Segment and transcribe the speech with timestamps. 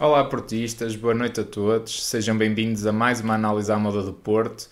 [0.00, 2.06] Olá, portistas, boa noite a todos.
[2.06, 4.66] Sejam bem-vindos a mais uma análise à moda do Porto.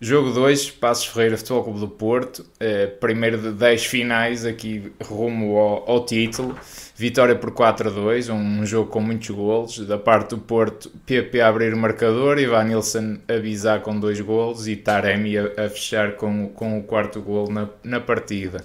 [0.00, 2.46] Jogo 2, Passos Ferreira Futebol Clube do Porto.
[2.60, 6.56] É, primeiro de 10 finais aqui rumo ao, ao título.
[6.94, 9.84] Vitória por 4 a 2, um jogo com muitos golos.
[9.84, 14.20] Da parte do Porto, PP a abrir o marcador, Ivan Nilsson a avisar com dois
[14.20, 18.64] golos e Taremi a, a fechar com, com o quarto golo na, na partida.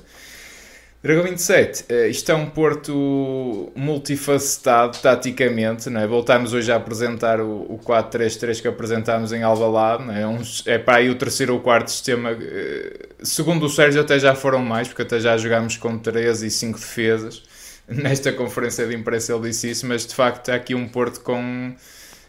[1.04, 6.08] Dragão 27, eh, isto é um Porto multifacetado taticamente, não é?
[6.08, 10.26] voltámos hoje a apresentar o, 4-3-3 que apresentámos em Alvalade, não é?
[10.26, 14.34] Um, é para aí o terceiro ou quarto sistema, eh, segundo o Sérgio até já
[14.34, 17.44] foram mais, porque até já jogámos com 13 e 5 defesas,
[17.86, 21.76] nesta conferência de imprensa ele disse isso, mas de facto há aqui um Porto com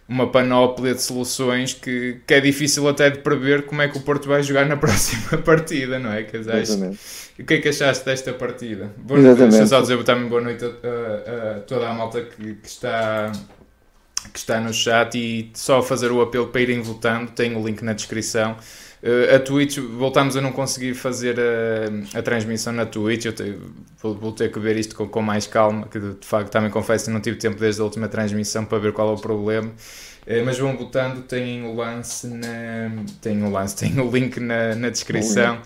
[0.09, 4.01] uma panóplia de soluções que, que é difícil até de prever como é que o
[4.03, 6.25] Porto vai jogar na próxima partida, não é?
[6.25, 6.91] Quer dizer,
[7.39, 8.93] o que é que achaste desta partida?
[8.99, 12.55] Boa noite, deixa só dizer também boa noite a, a, a toda a malta que,
[12.55, 13.33] que, está,
[14.33, 17.83] que está no chat e só fazer o apelo para irem votando, tem o link
[17.83, 18.57] na descrição.
[19.05, 23.27] Uh, a Twitch, voltámos a não conseguir fazer a, a transmissão na Twitch.
[23.27, 23.59] Eu te,
[24.03, 27.05] vou, vou, ter que ver isto com, com, mais calma, que de facto também confesso
[27.05, 29.69] que não tive tempo desde a última transmissão para ver qual é o problema.
[29.69, 33.05] Uh, mas vão votando, têm o lance na.
[33.21, 35.57] Tem o lance, tem o link na, na descrição.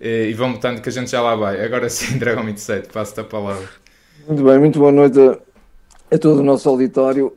[0.00, 1.64] Uh, e vão votando que a gente já lá vai.
[1.64, 3.68] Agora sim, Dragão 27, passo-te a palavra.
[4.24, 7.34] Muito bem, muito boa noite a, a todo o nosso auditório.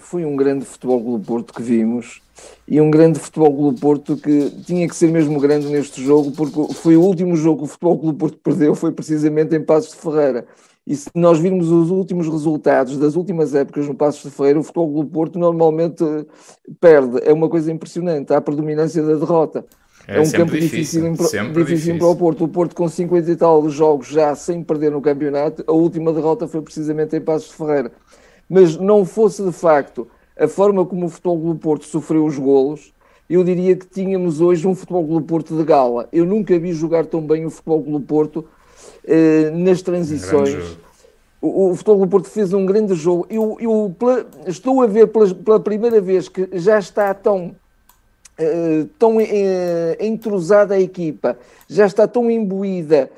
[0.00, 2.22] foi um grande futebol do Porto que vimos
[2.66, 6.74] e um grande Futebol Clube Porto que tinha que ser mesmo grande neste jogo, porque
[6.74, 9.96] foi o último jogo que o Futebol Clube Porto perdeu, foi precisamente em Passos de
[9.98, 10.46] Ferreira.
[10.86, 14.62] E se nós virmos os últimos resultados das últimas épocas no Passos de Ferreira, o
[14.62, 16.04] Futebol Clube Porto normalmente
[16.78, 17.20] perde.
[17.24, 19.64] É uma coisa impressionante, há a predominância da derrota.
[20.06, 22.44] É, é um campo difícil, difícil, difícil, para o Porto.
[22.44, 26.46] O Porto, com 50 e tal jogos já sem perder no campeonato, a última derrota
[26.46, 27.92] foi precisamente em Passos de Ferreira.
[28.46, 30.06] Mas não fosse de facto
[30.38, 32.92] a forma como o Futebol do Porto sofreu os golos,
[33.28, 36.08] eu diria que tínhamos hoje um Futebol do Porto de gala.
[36.12, 38.44] Eu nunca vi jogar tão bem o Futebol do Porto
[39.06, 40.76] eh, nas transições.
[41.40, 43.26] O, o Futebol do Porto fez um grande jogo.
[43.30, 43.94] Eu, eu
[44.46, 47.54] estou a ver pela, pela, primeira vez que já está tão,
[48.36, 53.10] eh, tão eh, entrosada a equipa, já está tão imbuída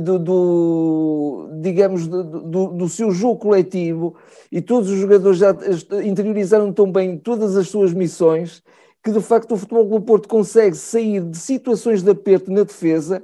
[0.00, 4.16] do, do, digamos, do, do, do seu jogo coletivo
[4.50, 5.54] e todos os jogadores já
[6.02, 8.62] interiorizaram tão bem todas as suas missões
[9.04, 13.22] que de facto o Futebol do Porto consegue sair de situações de aperto na defesa,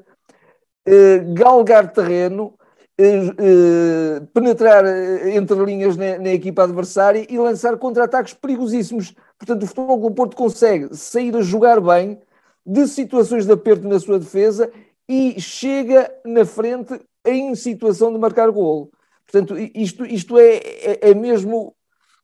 [0.86, 2.54] eh, galgar terreno,
[2.96, 9.14] eh, eh, penetrar eh, entre linhas na, na, equipa adversária e lançar contra-ataques perigosíssimos.
[9.36, 12.20] Portanto, o Futebol do Porto consegue sair a jogar bem
[12.64, 14.70] de situações de aperto na sua defesa
[15.08, 18.90] e chega na frente em situação de marcar golo.
[19.26, 21.74] Portanto, isto, isto é, é, é mesmo.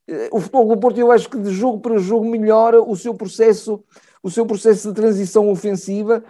[0.07, 3.15] Eh, o futebol do Porto, eu acho que de jogo para jogo melhora o seu
[3.15, 3.83] processo,
[4.23, 6.23] o seu processo de transição ofensiva.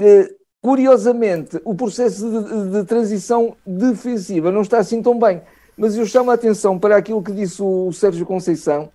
[0.00, 0.28] Eh,
[0.60, 5.42] curiosamente, o processo de, de transição defensiva não está assim tão bem.
[5.76, 8.90] Mas eu chamo a atenção para aquilo que disse o Sérgio Conceição,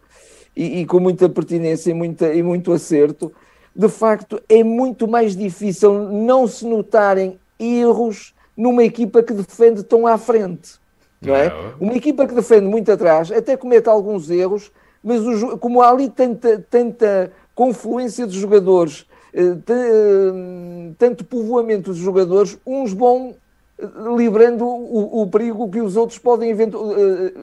[0.55, 3.31] e, e com muita pertinência e, muita, e muito acerto.
[3.77, 10.07] De facto, é muito mais difícil não se notarem erros numa equipa que defende tão
[10.07, 10.79] à frente.
[11.21, 11.51] Não é?
[11.79, 14.71] Uma equipa que defende muito atrás até comete alguns erros,
[15.03, 21.99] mas o, como há ali tanta, tanta confluência de jogadores, eh, eh, tanto povoamento de
[21.99, 23.35] jogadores, uns vão
[23.77, 23.85] eh,
[24.17, 26.55] livrando o, o, perigo que os outros podem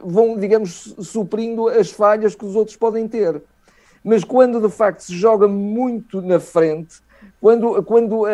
[0.03, 3.41] vão, digamos, suprindo as falhas que os outros podem ter.
[4.05, 6.97] Mas quando de facto se joga muito na frente,
[7.41, 8.27] quando, quando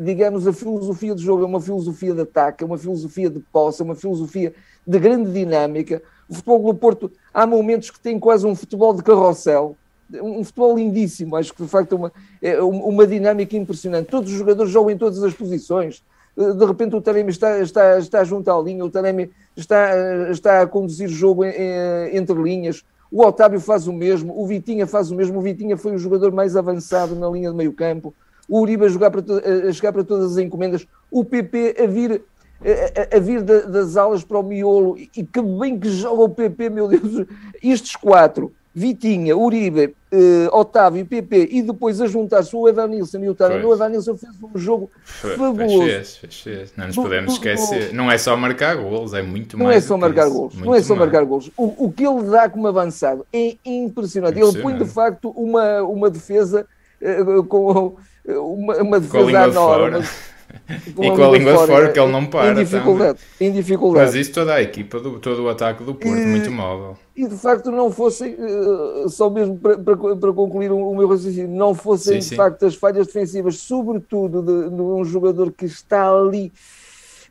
[0.00, 3.80] digamos, a filosofia de jogo é uma filosofia de ataque, é uma filosofia de posse,
[3.80, 4.52] é uma filosofia
[4.86, 6.02] de grande dinâmica.
[6.28, 9.74] O futebol do Porto, há momentos que tem quase um futebol de carrossel,
[10.12, 12.12] um futebol lindíssimo, acho que de facto é uma,
[12.42, 14.10] é uma dinâmica impressionante.
[14.10, 16.04] Todos os jogadores jogam em todas as posições.
[16.36, 20.66] De repente o Taremi está, está, está junto à linha, o Taremi está, está a
[20.66, 25.38] conduzir o jogo entre linhas, o Otávio faz o mesmo, o Vitinha faz o mesmo,
[25.38, 28.14] o Vitinha foi o jogador mais avançado na linha de meio campo
[28.50, 29.22] o Uribe a, jogar para
[29.68, 32.22] a chegar para todas as encomendas, o PP a vir,
[32.60, 36.28] a, a vir da, das alas para o miolo, e que bem que joga o
[36.28, 37.26] PP, meu Deus,
[37.62, 43.34] estes quatro, Vitinha, Uribe, uh, Otávio, PP, e depois a juntar-se o Evanilson e o
[43.34, 45.82] Taremi, o Evanilson fez um jogo fabuloso.
[45.82, 46.72] Fez, fez, fez.
[46.76, 49.84] Não nos podemos esquecer, não é só marcar golos, é muito não mais.
[49.84, 51.10] É só marcar golos, não é só mais.
[51.10, 51.50] marcar golos.
[51.56, 53.90] O, o que ele dá como avançado é impressionante.
[53.90, 54.38] impressionante.
[54.38, 56.66] Ele põe de facto uma, uma defesa
[57.00, 57.96] uh, com
[58.26, 59.98] uma, uma defesa enorme.
[59.98, 60.29] Com
[60.68, 62.52] e com a língua de fora, que ele não para.
[62.52, 64.06] Em dificuldade, em dificuldade.
[64.06, 66.96] Mas isso toda a equipa, do, todo o ataque do Porto, e, muito móvel.
[67.16, 71.08] E de facto não fossem, uh, só mesmo para, para, para concluir o, o, meu
[71.08, 72.36] raciocínio, não fossem sim, de sim.
[72.36, 76.52] facto as falhas defensivas, sobretudo de, de um jogador que está ali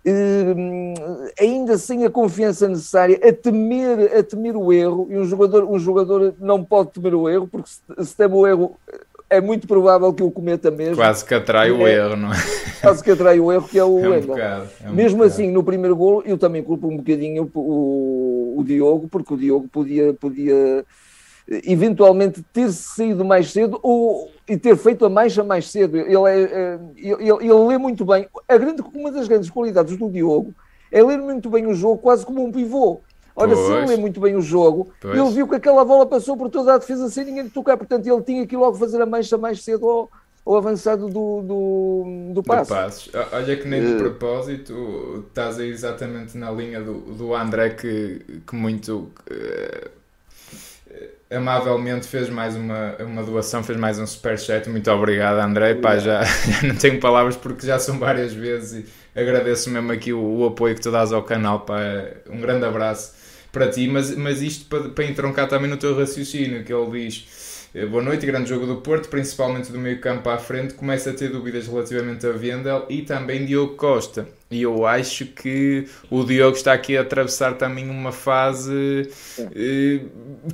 [0.05, 5.63] uh, ainda sem a confiança necessária, a temer, a temer o erro, e um jogador,
[5.65, 8.77] um jogador não pode temer o erro, porque se, se teme o erro
[9.29, 10.95] é muito provável que o cometa mesmo.
[10.95, 12.37] Quase que atrai o é, erro, não é?
[12.81, 15.33] Quase que atrai o erro, que é o é um bocado, é um mesmo bocado.
[15.33, 19.67] assim, no primeiro gol, eu também culpo um bocadinho o, o Diogo, porque o Diogo
[19.67, 20.85] podia, podia
[21.63, 25.97] eventualmente ter saído mais cedo ou e ter feito a mais a mais cedo.
[25.97, 28.27] Ele, é, é ele, ele, lê muito bem.
[28.47, 30.53] A grande, uma das grandes qualidades do Diogo
[30.91, 33.01] é ler muito bem o jogo, quase como um pivô.
[33.39, 33.65] Ora, pois.
[33.65, 35.17] se ele lê muito bem o jogo, pois.
[35.17, 38.21] ele viu que aquela bola passou por toda a defesa sem ninguém tocar, portanto ele
[38.21, 40.11] tinha que logo fazer a mancha mais cedo ao,
[40.45, 42.73] ao avançado do, do, do passo.
[42.73, 43.09] passos.
[43.31, 48.55] Olha que nem de propósito estás aí exatamente na linha do, do André que, que
[48.55, 49.89] muito uh,
[51.33, 54.69] amavelmente fez mais uma, uma doação, fez mais um superchat.
[54.69, 55.75] Muito obrigado, André.
[55.75, 58.85] Pá, já, já não tenho palavras porque já são várias vezes
[59.15, 61.61] e agradeço mesmo aqui o, o apoio que tu dás ao canal.
[61.61, 61.79] Pá.
[62.29, 63.18] Um grande abraço
[63.51, 67.69] para ti, mas, mas isto para, para entroncar também no teu raciocínio, que ele diz.
[67.73, 70.73] Eh, boa noite, grande jogo do Porto, principalmente do meio campo à frente.
[70.73, 74.38] Começa a ter dúvidas relativamente a Vendel e também Diogo Costa.
[74.51, 79.07] E eu acho que o Diogo está aqui a atravessar também uma fase
[79.37, 79.99] eh,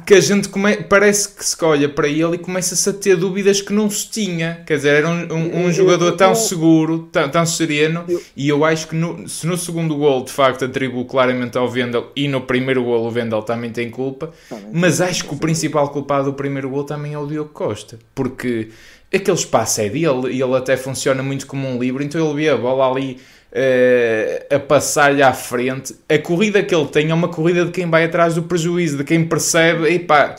[0.05, 0.75] que a gente come...
[0.83, 4.61] parece que se olha para ele e começa-se a ter dúvidas que não se tinha.
[4.67, 8.03] Quer dizer, era um, um, um jogador tão seguro, tão, tão sereno,
[8.35, 12.11] e eu acho que no, se no segundo gol de facto atribuo claramente ao Vendel
[12.17, 14.33] e no primeiro gol o Vendel também tem culpa,
[14.73, 18.71] mas acho que o principal culpado do primeiro gol também é o Diogo Costa, porque
[19.13, 22.49] aquele espaço é dele e ele até funciona muito como um livro, então ele vê
[22.49, 23.19] a bola ali
[24.49, 25.95] a passar-lhe à frente.
[26.09, 29.03] A corrida que ele tem é uma corrida de quem vai atrás do prejuízo, de
[29.03, 30.35] quem percebe, epá,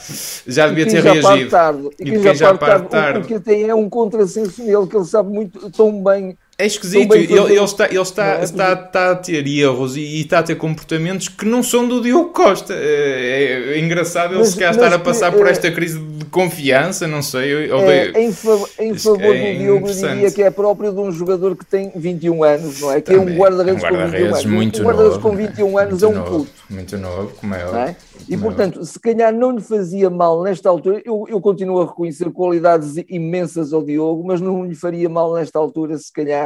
[0.46, 1.50] já devia ter já reagido.
[1.50, 1.90] Tarde.
[1.98, 2.88] E, e quem já, já parte tarde.
[2.88, 3.18] tarde.
[3.20, 7.14] O, que tem é um contrassenso nele, que ele sabe muito tão bem é esquisito,
[7.14, 8.44] ele, ele, está, ele está, é?
[8.44, 12.00] está, está a ter erros e, e, está a ter comportamentos que não são do
[12.00, 12.72] Diogo Costa.
[12.72, 16.24] É, é, é engraçado ele se calhar estar a passar por é- esta crise de
[16.26, 17.70] confiança, não sei.
[17.70, 18.18] Ou é, de...
[18.18, 21.56] Em, favor, em favor é do Diogo, eu diria que é próprio de um jogador
[21.56, 23.02] que tem 21 anos, não é?
[23.02, 24.44] Que Também, é um guarda-redes um guarda com 21 anos.
[24.46, 26.50] Muito um guarda-redes com 21 anos é um puto.
[26.70, 27.96] Muito novo, como é óbvio.
[28.28, 32.30] E, portanto, se calhar não lhe fazia mal nesta altura, eu, eu continuo a reconhecer
[32.30, 36.45] qualidades imensas ao Diogo, mas não lhe faria mal nesta altura, se calhar,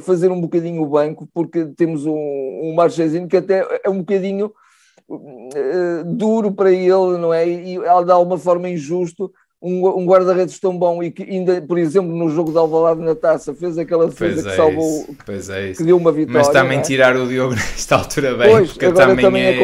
[0.00, 4.52] fazer um bocadinho o banco, porque temos um, um Marchezinho que até é um bocadinho
[5.08, 7.48] uh, duro para ele, não é?
[7.48, 9.32] E de alguma forma injusto.
[9.64, 13.14] Um, um guarda-redes tão bom e que ainda, por exemplo, no jogo de Alvalade na
[13.14, 16.40] taça, fez aquela defesa que é salvou, é que deu uma vitória.
[16.40, 16.82] Mas também é?
[16.82, 19.56] tirar o Diogo nesta altura bem, pois, porque também, também é,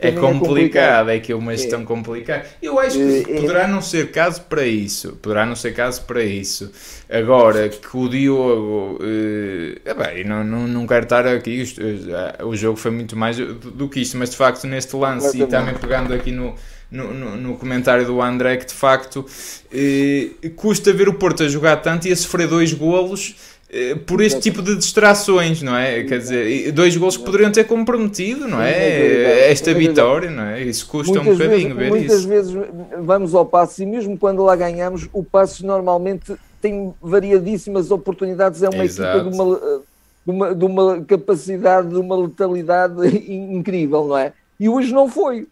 [0.00, 1.84] é complicado é complicado, é que é uma gestão é.
[1.84, 2.46] complicada.
[2.62, 3.40] Eu acho que é.
[3.40, 6.70] poderá não ser caso para isso, poderá não ser caso para isso.
[7.10, 12.76] Agora que o Diogo, eh, bem, não, não, não quero estar aqui, eh, o jogo
[12.76, 16.14] foi muito mais do, do que isto, mas de facto neste lance e também pegando
[16.14, 16.54] aqui no,
[16.90, 19.26] no, no, no, comentário do André que de facto
[19.72, 23.57] eh, custa ver o Porto a jogar tanto e a sofrer dois golos eh,
[24.06, 26.02] por este tipo de distrações, não é?
[26.04, 29.50] Quer dizer, dois gols que poderiam ter comprometido, não é?
[29.50, 30.62] Esta vitória, não é?
[30.62, 32.28] Isso custa muitas um bocadinho vezes, ver muitas isso.
[32.28, 32.68] Muitas vezes
[33.04, 38.68] vamos ao passo e mesmo quando lá ganhamos, o passo normalmente tem variadíssimas oportunidades, é
[38.70, 39.18] uma Exato.
[39.18, 39.60] equipa de uma,
[40.24, 44.32] de uma, de uma capacidade, de uma letalidade incrível, não é?
[44.58, 45.46] E hoje não foi.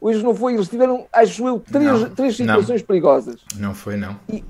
[0.00, 2.86] Hoje não foi, eles tiveram, acho eu, três, não, três situações não.
[2.86, 3.36] perigosas.
[3.56, 4.18] Não foi, não.
[4.28, 4.42] E,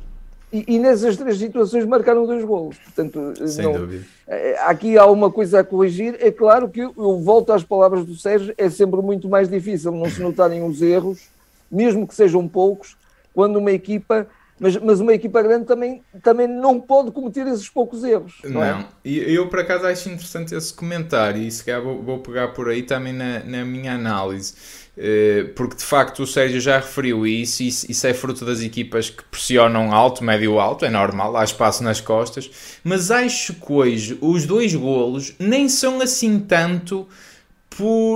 [0.53, 2.77] e, e, nessas três situações marcaram dois golos.
[2.77, 4.05] Portanto, Sem não, dúvida.
[4.29, 6.17] Eh, aqui há uma coisa a corrigir.
[6.21, 9.93] É claro que eu, eu volto às palavras do Sérgio, é sempre muito mais difícil
[9.93, 11.29] não se notarem os erros,
[11.71, 12.97] mesmo que sejam poucos,
[13.35, 14.27] quando uma equipa
[14.59, 18.39] mas, mas uma equipa grande também, também não pode cometer esses poucos erros.
[18.45, 18.85] Não, é?
[19.05, 22.69] e eu por acaso acho interessante esse comentário e se calhar vou, vou pegar por
[22.69, 24.55] aí também na, na minha análise.
[24.97, 29.09] Eh, porque de facto o Sérgio já referiu isso, isso, isso é fruto das equipas
[29.09, 32.51] que pressionam alto, médio alto, é normal, há espaço nas costas,
[32.85, 37.09] mas acho que hoje os dois golos nem são assim tanto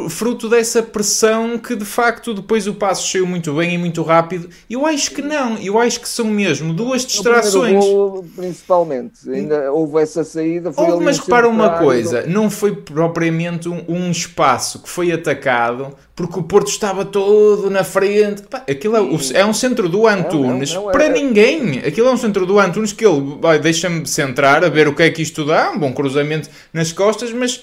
[0.09, 4.49] fruto dessa pressão que de facto depois o passo saiu muito bem e muito rápido.
[4.69, 7.85] Eu acho que não, eu acho que são mesmo duas distrações.
[7.85, 10.73] Gol, principalmente, ainda houve essa saída.
[10.73, 15.95] Foi houve, mas repara uma coisa: não foi propriamente um, um, espaço que foi atacado
[16.15, 18.43] porque o Porto estava todo na frente.
[18.43, 19.01] Pá, aquilo é,
[19.35, 21.11] é, um centro do Antunes não, não, não, para é...
[21.11, 21.79] ninguém.
[21.81, 23.21] Aquilo é um centro do Antunes que ele
[23.63, 25.71] deixa-me centrar a ver o que é que isto dá.
[25.73, 27.63] Um bom cruzamento nas costas, mas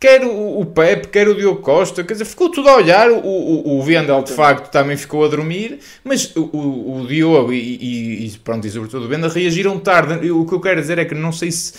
[0.00, 3.10] quer o, o Pepe, quer o Diogo Costa, quer dizer, ficou tudo a olhar.
[3.10, 7.52] O, o, o Vendel, de facto, também ficou a dormir, mas o, o, o Diogo
[7.52, 10.30] e, e, e, pronto, e sobretudo o Vendel reagiram tarde.
[10.30, 11.74] O que eu quero dizer é que não sei se.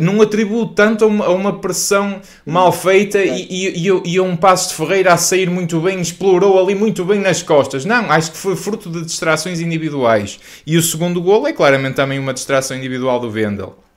[0.00, 4.36] Não atribuo tanto a uma, a uma pressão mal feita e, e, e, a um
[4.36, 7.84] passo de Ferreira a sair muito bem, explorou ali muito bem nas costas.
[7.84, 10.40] Não, acho que foi fruto de distrações individuais.
[10.66, 13.87] E o segundo gol é claramente também uma distração individual do Vendel.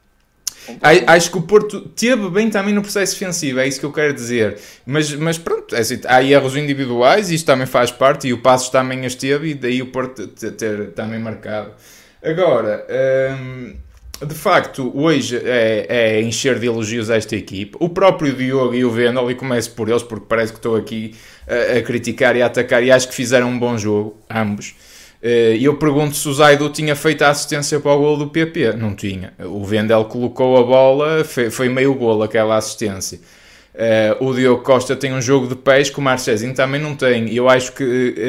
[1.08, 4.14] Acho que o Porto teve bem também no processo defensivo, é isso que eu quero
[4.14, 4.58] dizer.
[4.86, 8.70] Mas, mas pronto, é assim, há erros individuais isto também faz parte, e o Passos
[8.70, 11.72] também as teve, e daí o Porto ter também marcado.
[12.24, 12.86] Agora,
[13.40, 13.76] hum,
[14.26, 17.76] de facto, hoje é, é, encher de elogios a esta equipe.
[17.80, 21.16] O próprio Diogo e o Vendel, e começo por eles, porque parece que estou aqui
[21.48, 24.76] a, a criticar e a atacar, e acho que fizeram um bom jogo, ambos.
[25.22, 28.28] Eh, e eu pergunto se o Zaidu tinha feito a assistência para o gol do
[28.28, 28.74] PP.
[28.74, 29.34] Não tinha.
[29.40, 33.20] O Vendel colocou a bola, foi, meio gol aquela assistência.
[33.74, 37.28] Uh, o Diogo Costa tem um jogo de pés que o Marchezinho também não tem.
[37.30, 37.84] E eu acho que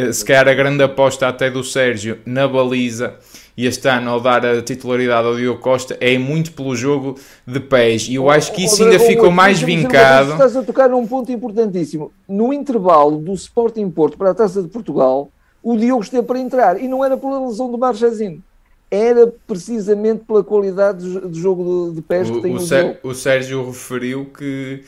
[0.08, 3.16] uh, se calhar a grande aposta até do Sérgio na baliza
[3.56, 7.58] e este ano ao dar a titularidade ao Diogo Costa é muito pelo jogo de
[7.58, 8.06] pés.
[8.08, 10.32] E eu acho que isso ainda ficou mais vincado.
[10.32, 12.12] Estás a tocar num ponto importantíssimo.
[12.28, 15.28] No intervalo do Sporting Porto para a Taça de Portugal
[15.62, 16.80] o Diogo esteve para entrar.
[16.80, 18.42] E não era pela lesão do Marchezinho
[18.94, 23.64] era precisamente pela qualidade de jogo de, de pés que tem o, o, o Sérgio
[23.64, 24.84] referiu que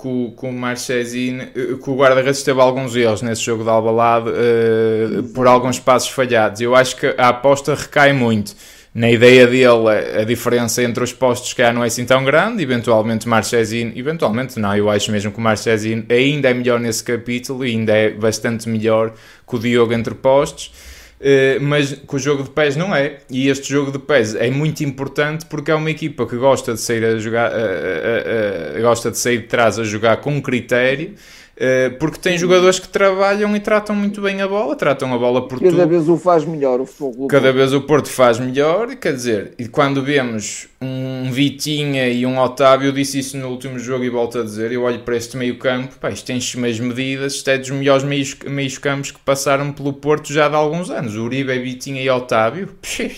[0.00, 4.30] com, com o Marchesino, eh, que o guarda-redes teve alguns erros nesse jogo de Albalade
[4.30, 6.60] uh, por alguns passos falhados.
[6.60, 8.54] Eu acho que a aposta recai muito
[8.92, 9.88] na ideia dele,
[10.20, 12.60] a diferença entre os postos que há não é assim tão grande.
[12.62, 17.64] Eventualmente, Marchesino, eventualmente não, eu acho mesmo que o Marchesino ainda é melhor nesse capítulo
[17.64, 19.14] e ainda é bastante melhor
[19.46, 20.72] que o Diogo entre postos.
[21.20, 23.18] Uh, mas que o jogo de pés não é.
[23.30, 26.80] E este jogo de pés é muito importante porque é uma equipa que gosta de
[26.80, 31.14] sair a jogar, uh, uh, gosta de sair de trás a jogar com critério eh,
[31.98, 35.58] porque tem jogadores que trabalham e tratam muito bem a bola, tratam a bola por
[35.58, 35.88] Cada tudo.
[35.88, 37.28] vez o faz melhor o futebol.
[37.28, 42.38] Cada vez o Porto faz melhor, quer dizer, e quando vemos um Vitinha e um
[42.38, 45.36] Otávio, eu disse isso no último jogo e volto a dizer, eu olho para este
[45.36, 49.18] meio campo, pá, isto tem as medidas, isto é dos melhores meios, meios campos que
[49.18, 51.16] passaram pelo Porto já há alguns anos.
[51.16, 52.70] O Uribe, Vitinha e Otávio,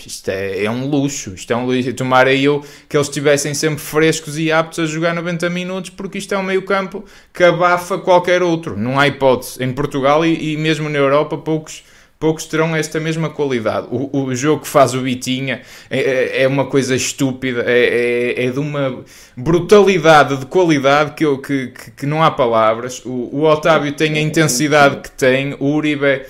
[0.05, 1.93] isto é, é um luxo, isto é um luxo.
[1.93, 6.33] Tomara eu que eles estivessem sempre frescos e aptos a jogar 90 minutos, porque isto
[6.33, 9.63] é um meio campo que abafa qualquer qualquer outro, não há hipótese.
[9.63, 11.83] Em Portugal e, e mesmo na Europa, poucos
[12.19, 13.87] poucos terão esta mesma qualidade.
[13.91, 18.45] O, o jogo que faz o Vitinha é, é, é uma coisa estúpida, é, é,
[18.45, 19.03] é, de uma
[19.35, 23.01] brutalidade de qualidade que, eu, que, que, que não há palavras.
[23.05, 26.21] O, o, Otávio tem a intensidade que tem, o Uribe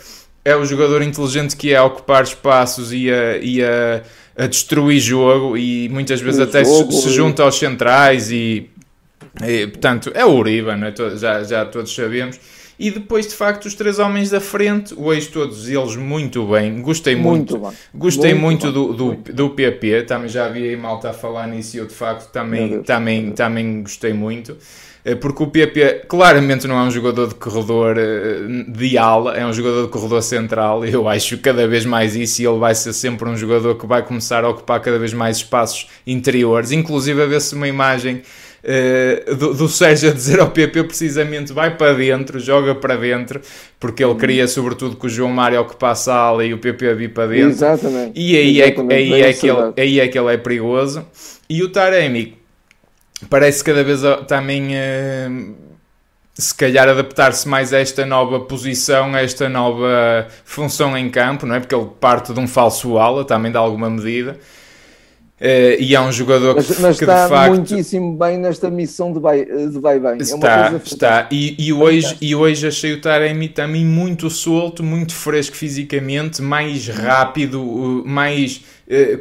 [0.43, 4.01] é o jogador inteligente que é a ocupar espaços e a, e a,
[4.35, 8.67] a destruir jogo e muitas vezes o até jogo, se, se junta aos centrais e
[9.41, 11.17] e, portanto, é o Uribe, é?
[11.17, 12.39] já, já todos sabemos.
[12.77, 16.81] E depois, de facto, os três homens da frente, hoje todos eles muito bem.
[16.81, 17.57] Gostei muito.
[17.57, 20.03] muito gostei muito, muito do, do, do, PP.
[20.03, 23.83] Também já havia aí malta a falar nisso e eu, de facto, também, também, também
[23.83, 24.57] gostei muito.
[25.05, 29.45] Eh, porque o PP claramente não é um jogador de corredor eh, de ala, é
[29.45, 30.83] um jogador de corredor central.
[30.85, 34.01] Eu acho cada vez mais isso e ele vai ser sempre um jogador que vai
[34.03, 36.71] começar a ocupar cada vez mais espaços interiores.
[36.71, 38.23] Inclusive, a ver-se uma imagem
[38.63, 43.41] uh, do, do Sérgio a dizer ao PP precisamente vai para dentro, joga para dentro,
[43.79, 47.13] porque ele queria sobretudo que o João Mário ocupasse a ala e o PP vir
[47.13, 47.49] para dentro.
[47.49, 48.19] Exatamente.
[48.19, 48.93] E aí, Exatamente.
[48.93, 51.05] É, aí, é, que ele, aí é que ele é perigoso.
[51.49, 52.37] E o Taremi
[53.29, 54.71] parece cada vez também...
[54.73, 55.63] Uh,
[56.35, 61.55] se calhar adaptar-se mais a esta nova posição, a esta nova função em campo, não
[61.55, 61.59] é?
[61.59, 64.39] Porque ele parte de um falso ala, também dá alguma medida.
[65.43, 68.69] Uh, e há um jogador mas, que, mas que está de facto muitíssimo bem nesta
[68.69, 70.13] missão de vai, de vai bem.
[70.13, 71.27] É está, está.
[71.29, 76.87] E, e, hoje, e hoje achei o Taremi também muito solto, muito fresco fisicamente, mais
[76.87, 78.61] rápido, mais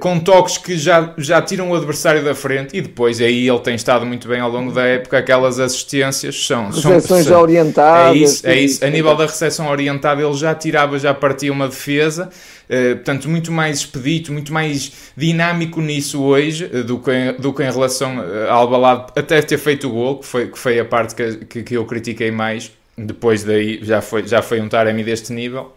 [0.01, 3.75] com toques que já, já tiram o adversário da frente e depois aí ele tem
[3.75, 6.71] estado muito bem ao longo da época, aquelas assistências são...
[6.71, 8.15] Recepções já orientadas.
[8.15, 8.85] É isso, é isso.
[8.85, 13.51] A nível da recepção orientada ele já tirava, já partia uma defesa, uh, portanto muito
[13.51, 18.63] mais expedito, muito mais dinâmico nisso hoje uh, do, que, do que em relação ao
[18.63, 21.75] Albalado até ter feito o gol, que foi, que foi a parte que, que, que
[21.75, 25.73] eu critiquei mais, depois daí já foi, já foi um Taremi deste nível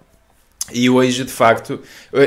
[0.73, 1.79] e hoje, de facto,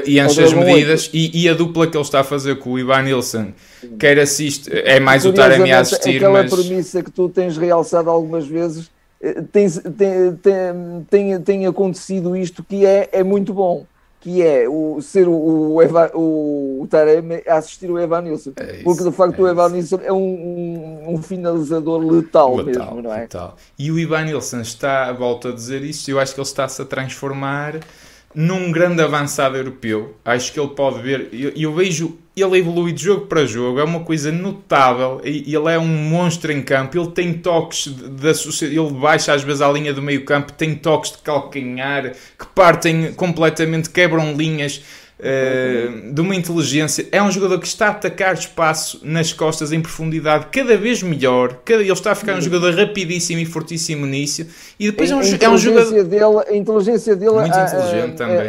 [0.05, 2.79] e enche as medidas e, e, a dupla que ele está a fazer com o
[2.79, 3.53] Ivan Nilsson,
[3.99, 6.55] quer assiste, é mais o Taremi a assistir, aquela mas...
[6.55, 8.91] premissa que tu tens realçado algumas vezes,
[9.21, 13.87] eh, tem, tem, tem, tem, tem acontecido isto que é, é muito bom
[14.21, 18.53] que é o, ser o, o, Eva, o, o Taremi a assistir o Evan Nilsson.
[18.57, 23.03] É porque de facto é o Nilsson é um, um, um, finalizador letal, letal mesmo,
[23.03, 23.21] não é?
[23.21, 23.57] Letal.
[23.79, 26.85] E o Ivan Nilsson está, volto a dizer isto, eu acho que ele está-se a
[26.85, 27.79] transformar
[28.39, 30.15] num grande avançado europeu.
[30.25, 31.29] Acho que ele pode ver.
[31.33, 35.21] Eu, eu vejo ele evolui de jogo para jogo, é uma coisa notável.
[35.25, 36.97] E ele é um monstro em campo.
[36.97, 38.31] Ele tem toques da
[38.63, 43.13] ele baixa às vezes à linha do meio campo, tem toques de calcanhar que partem
[43.13, 44.85] completamente, quebram linhas.
[45.19, 47.09] Uh, de uma inteligência.
[47.11, 51.59] É um jogador que está a atacar espaço nas costas em profundidade cada vez melhor.
[51.65, 54.47] Cada, ele está a ficar um jogador rapidíssimo e fortíssimo nisso.
[54.79, 56.05] E depois a, é, um, é um jogador.
[56.05, 58.49] Dele, a inteligência dele muito a, inteligente a, também.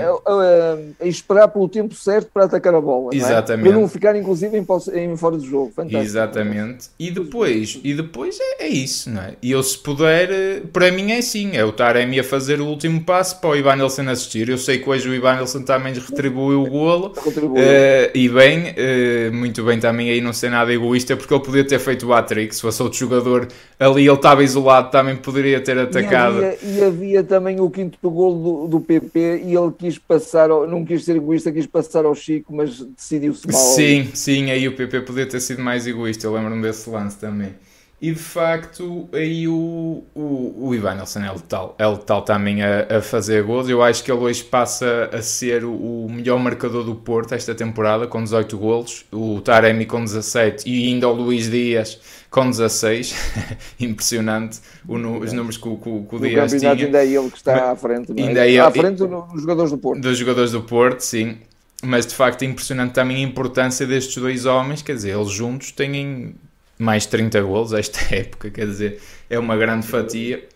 [1.02, 3.16] A, esperar pelo tempo certo para atacar a bola.
[3.16, 3.64] Exatamente.
[3.64, 3.74] Não é?
[3.74, 4.66] Para não ficar, inclusive, em,
[5.04, 5.72] em, fora do jogo.
[5.76, 6.04] Fantástico.
[6.04, 6.90] Exatamente.
[7.00, 9.34] E depois, e depois é, é, isso, não é?
[9.42, 11.58] E eu, se puder, eh, para mim é sim.
[11.58, 14.50] É o Taremi a fazer o último passo para o Ivan Nelson assistir.
[14.50, 17.14] Eu sei que hoje o Ivan Nelson também retribuiu o golo.
[17.26, 21.66] Uh, e bem, uh, muito bem também aí não ser nada egoísta, porque ele podia
[21.66, 22.56] ter feito o hat-trick.
[22.56, 23.48] Se fosse outro jogador
[23.80, 26.42] ali, ele estava isolado, também poderia ter atacado.
[26.42, 30.52] E havia, e havia também o quinto golo do, do PP e ele quis passar,
[30.52, 33.62] ao, não quis ser egoísta, quis passar ao Chico, mas decidiu-se mal.
[33.62, 36.28] Sim, sim, aí o PP podia ter sido mais egoísta.
[36.28, 37.54] Eu lembro-me desse lance também.
[38.02, 42.98] E de facto, aí o, o, o Ivan Nelson é letal, é letal também a,
[42.98, 43.68] a fazer gols.
[43.68, 47.54] Eu acho que ele hoje passa a ser o, o, melhor marcador do Porto esta
[47.54, 49.06] temporada, com 18 golos.
[49.12, 53.14] O Taremi com 17 e ainda o Luís Dias com 16.
[53.82, 56.72] Impressionante o, os números que, que, que o Dias tinha.
[56.72, 58.22] ainda é ele que está à frente, é?
[58.22, 60.02] Ainda é ele, à frente dos jogadores do Porto.
[60.02, 61.38] Dos jogadores do Porto, sim.
[61.84, 65.72] Mas de facto é impressionante também a importância destes dois homens, quer dizer, eles juntos
[65.72, 66.36] têm
[66.80, 70.48] mais 30 golos esta época, quer dizer, é uma grande fatia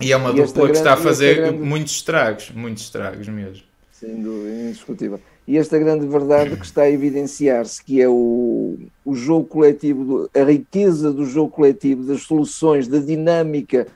[0.00, 1.58] e é uma e dupla que está a fazer grande...
[1.58, 3.64] muitos estragos, muitos estragos mesmo.
[3.90, 5.20] Sem dúvida, indiscutível.
[5.46, 10.42] E esta grande verdade que está a evidenciar-se, que é o, o jogo coletivo, a
[10.44, 13.86] riqueza do jogo coletivo, das soluções, da dinâmica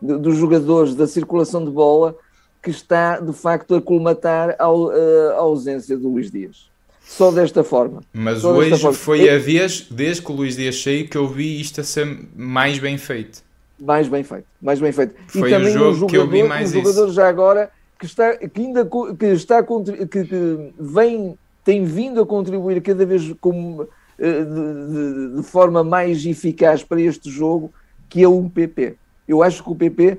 [0.00, 2.16] dos jogadores, da circulação de bola,
[2.62, 6.71] que está de facto a colmatar a, a ausência do Luís Dias
[7.04, 8.00] só desta forma.
[8.12, 8.96] Mas só hoje forma.
[8.96, 12.18] foi a vez, desde que o Luís Dias saiu, que eu vi isto a ser
[12.34, 13.42] mais bem feito.
[13.78, 15.14] Mais bem feito, mais bem feito.
[15.26, 17.14] Foi e também o jogo um jogador, que eu vi mais um jogador isso.
[17.14, 18.88] já agora que está, que ainda
[19.18, 23.86] que está que, que vem, tem vindo a contribuir cada vez com,
[24.18, 27.72] eh, de, de, de forma mais eficaz para este jogo,
[28.08, 28.96] que é um PP.
[29.26, 30.18] Eu acho que o PP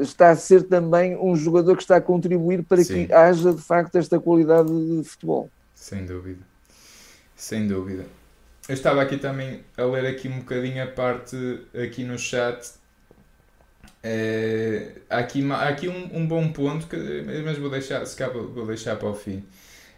[0.00, 3.06] está a ser também um jogador que está a contribuir para Sim.
[3.06, 5.50] que haja de facto esta qualidade de futebol.
[5.74, 6.40] Sem dúvida,
[7.36, 8.06] sem dúvida.
[8.66, 11.36] Eu estava aqui também a ler aqui um bocadinho a parte
[11.74, 12.72] aqui no chat.
[14.02, 16.96] Uh, há aqui, há aqui um, um, bom ponto que
[17.44, 19.44] mas vou deixar, se cabe, vou deixar para o fim.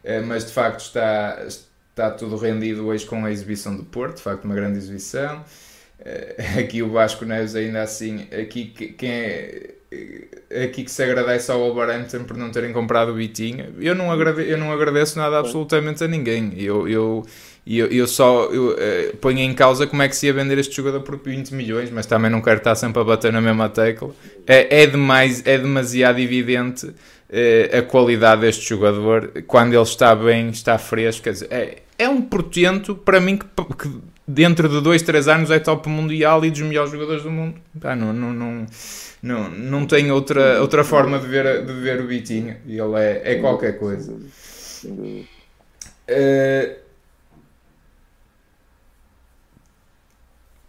[0.04, 4.22] Uh, mas de facto está, está tudo rendido hoje com a exibição do Porto, de
[4.22, 5.44] facto uma grande exibição.
[6.04, 11.50] Eh, aqui o Vasco Neves ainda assim, aqui quem é eh, aqui que se agradece
[11.50, 13.74] ao Wolverhampton por não terem comprado o Vitinho.
[13.80, 16.52] Eu não, agrade, eu não agradeço nada absolutamente a ninguém.
[16.56, 17.26] Eu, eu,
[17.66, 20.74] eu, eu só eu, uh, ponho em causa como é que se ia vender este
[20.74, 24.10] jogador por 20 milhões, mas também não quero estar sempre a bater na mesma tecla.
[24.46, 30.50] É, é, demais, é demasiado evidente uh, a qualidade deste jogador quando ele está bem,
[30.50, 31.24] está fresco.
[31.24, 35.50] Quer dizer, é, é um portento para mim que, que dentro de 2, 3 anos
[35.50, 37.60] é top mundial e dos melhores jogadores do mundo.
[37.80, 38.66] Pá, não, não, não,
[39.22, 42.56] não, não tem outra, outra forma de ver, de ver o Vitinho.
[42.66, 44.12] Ele é, é qualquer coisa.
[46.08, 46.86] Uh,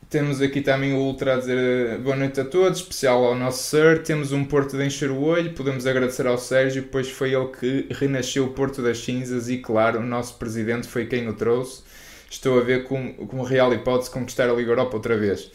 [0.09, 3.63] temos aqui também o Ultra a dizer eh, boa noite a todos, especial ao nosso
[3.63, 4.01] Sir.
[4.03, 5.53] Temos um Porto de encher o olho.
[5.53, 9.99] Podemos agradecer ao Sérgio, pois foi ele que renasceu o Porto das Cinzas e, claro,
[9.99, 11.83] o nosso presidente foi quem o trouxe
[12.29, 15.51] estou a ver com, com real hipótese conquistar a Liga Europa outra vez.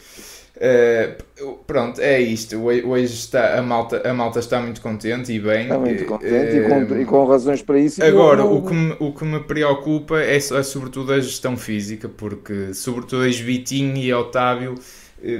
[0.55, 2.57] Uh, pronto, é isto.
[2.57, 5.63] Hoje está, a, malta, a malta está muito contente e bem.
[5.63, 8.03] Está muito contente uh, e, com, e, com, razões para isso.
[8.03, 8.45] Agora.
[8.45, 13.23] O, que me, o que me preocupa é, é sobretudo a gestão física, porque sobretudo
[13.23, 14.75] as Vitinho e Otávio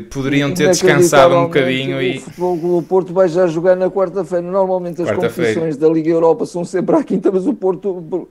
[0.09, 1.97] poderiam ter descansado um bocadinho.
[1.97, 2.19] O e...
[2.19, 4.45] futebol do Porto vai já jogar na quarta-feira.
[4.45, 8.27] Normalmente as quarta competições da Liga Europa são sempre à quinta, mas o Porto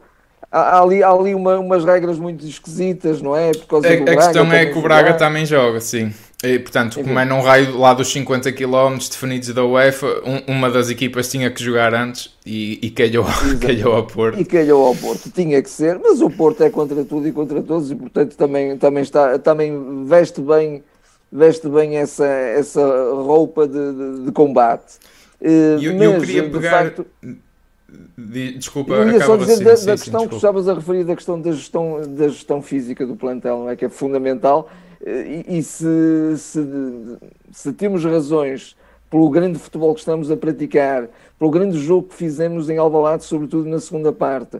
[0.52, 3.52] há ali, há ali uma, umas regras muito esquisitas, não é?
[3.52, 6.12] Por causa a, do Braga, a questão é que o Braga também joga, sim.
[6.44, 10.68] E, portanto, como é num raio lá dos 50 km definidos da UEFA, um, uma
[10.68, 13.24] das equipas tinha que jogar antes e, e calhou,
[13.62, 14.40] calhou ao Porto.
[14.40, 17.62] E calhou ao Porto, tinha que ser, mas o Porto é contra tudo e contra
[17.62, 20.82] todos e, portanto, também, também, está, também veste bem,
[21.30, 22.84] veste bem essa, essa
[23.14, 24.98] roupa de, de, de combate.
[25.40, 26.70] E eu, eu, queria pegar.
[26.70, 27.06] Facto,
[28.16, 31.04] Desculpa, eu ia só dizer assim, da, sim, da questão sim, que estavas a referir,
[31.04, 33.76] da questão da gestão, da gestão física do plantel, não é?
[33.76, 34.68] que é fundamental
[35.04, 36.60] e, e se, se,
[37.50, 38.76] se, temos razões
[39.10, 43.68] pelo grande futebol que estamos a praticar, pelo grande jogo que fizemos em Alvalade, sobretudo
[43.68, 44.58] na segunda parte,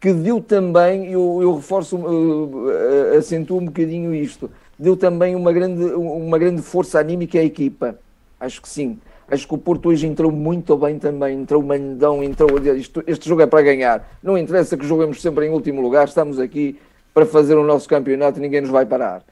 [0.00, 5.84] que deu também, eu, eu reforço, uh, acentuo um bocadinho isto, deu também uma grande,
[5.84, 7.98] uma grande força anímica à equipa.
[8.38, 8.98] Acho que sim.
[9.28, 12.48] Acho que o Porto hoje entrou muito bem também, entrou mandão, entrou.
[12.76, 14.08] Isto, este jogo é para ganhar.
[14.22, 16.78] Não interessa que joguemos sempre em último lugar, estamos aqui
[17.12, 19.24] para fazer o nosso campeonato ninguém nos vai parar.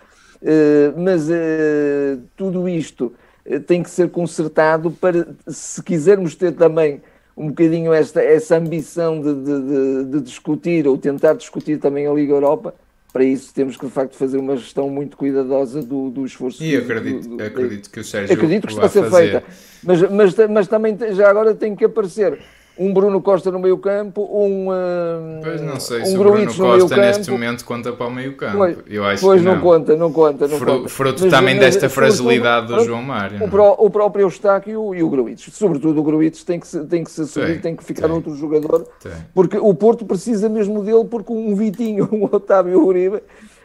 [0.44, 3.14] Eh, mas uh, tudo isto
[3.46, 7.00] eh, tem que ser consertado para, se quisermos ter também
[7.34, 12.34] um bocadinho esta, essa ambição de, de, de, discutir ou tentar discutir também a Liga
[12.34, 12.74] Europa,
[13.14, 16.64] para isso temos que de facto fazer uma gestão muito cuidadosa do, do esforço.
[16.64, 19.30] E acredito, do, do, acredito que o Sérgio acredito que está a ser fazer.
[19.30, 19.44] feita,
[19.84, 22.40] mas, mas, mas também já agora tem que aparecer
[22.76, 26.54] um Bruno Costa no meio campo, um uh, Pois não sei um se o Bruno
[26.54, 28.56] Costa neste momento conta para o meio campo.
[28.56, 29.54] Pois, Eu acho pois que não.
[29.54, 30.48] não conta, não conta.
[30.48, 30.88] Não fruto, conta.
[30.88, 33.44] fruto mas, também mas, desta fragilidade do João Mário.
[33.44, 36.84] O, pro, o próprio Eustáquio e o, e o sobretudo o Gruites tem que se,
[36.84, 38.16] tem que se assumir, tem que ficar tem.
[38.16, 39.12] outro jogador, tem.
[39.32, 43.22] porque o Porto precisa mesmo dele, porque um Vitinho, um Otávio Uribe,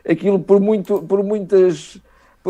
[0.08, 2.00] aquilo por, muito, por muitas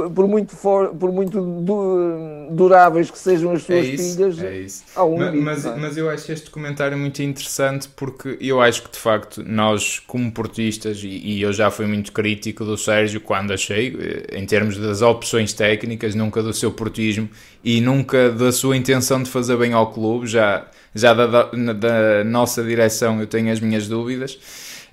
[0.09, 4.59] por, muito, for, por muito du, duráveis que sejam as suas é isso, pilhas, é
[4.59, 4.83] isso.
[4.95, 5.75] há um mas, mas, é?
[5.75, 10.31] mas, eu acho este comentário muito interessante porque eu acho que de facto nós, como
[10.31, 14.77] portistas, e, e, eu já fui muito crítico do Sérgio quando achei, eh, em termos
[14.77, 17.29] das opções técnicas, nunca do seu portismo
[17.63, 22.23] e nunca da sua intenção de fazer bem ao clube, já, já da, da, da
[22.23, 24.37] nossa direção eu tenho as minhas dúvidas.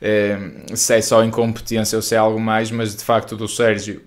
[0.01, 0.39] É,
[0.75, 4.03] se é só incompetência ou se é algo mais, mas de facto do Sérgio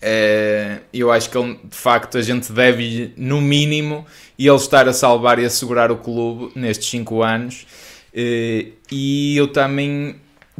[0.00, 4.06] é, eu acho que ele, de facto a gente deve, no mínimo,
[4.38, 7.66] ele estar a salvar e a segurar o clube nestes 5 anos.
[8.14, 10.16] É, e eu também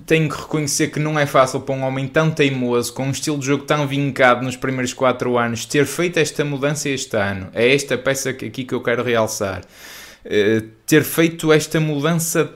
[0.07, 3.39] tenho que reconhecer que não é fácil para um homem tão teimoso, com um estilo
[3.39, 7.49] de jogo tão vincado nos primeiros 4 anos, ter feito esta mudança este ano.
[7.55, 9.63] É esta peça aqui que eu quero realçar.
[10.25, 12.53] É, ter feito esta mudança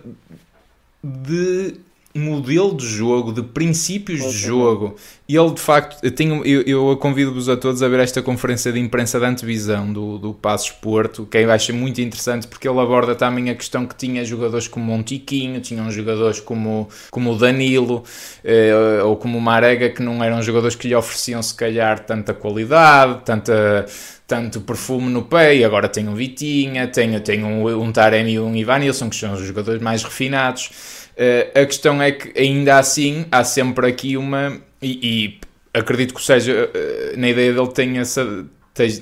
[1.02, 1.76] de
[2.14, 4.96] modelo de jogo, de princípios de jogo.
[5.28, 8.70] E ele, de facto, eu, tenho, eu, eu convido-vos a todos a ver esta conferência
[8.70, 12.78] de imprensa de antevisão do, do Passos Porto, que eu acho muito interessante porque ele
[12.78, 17.38] aborda também a questão que tinha jogadores como o Tiquinho, tinham jogadores como, como o
[17.38, 18.02] Danilo
[18.44, 22.34] eh, ou como o Marega, que não eram jogadores que lhe ofereciam, se calhar, tanta
[22.34, 23.86] qualidade, tanta
[24.32, 28.40] tanto perfume no pé, e agora tem um Vitinha, tenho, tenho um, um Taremi e
[28.40, 30.70] um Ivanilson, que são os jogadores mais refinados.
[31.12, 34.58] Uh, a questão é que ainda assim há sempre aqui uma.
[34.80, 38.20] E, e acredito que seja uh, na ideia dele tenha-se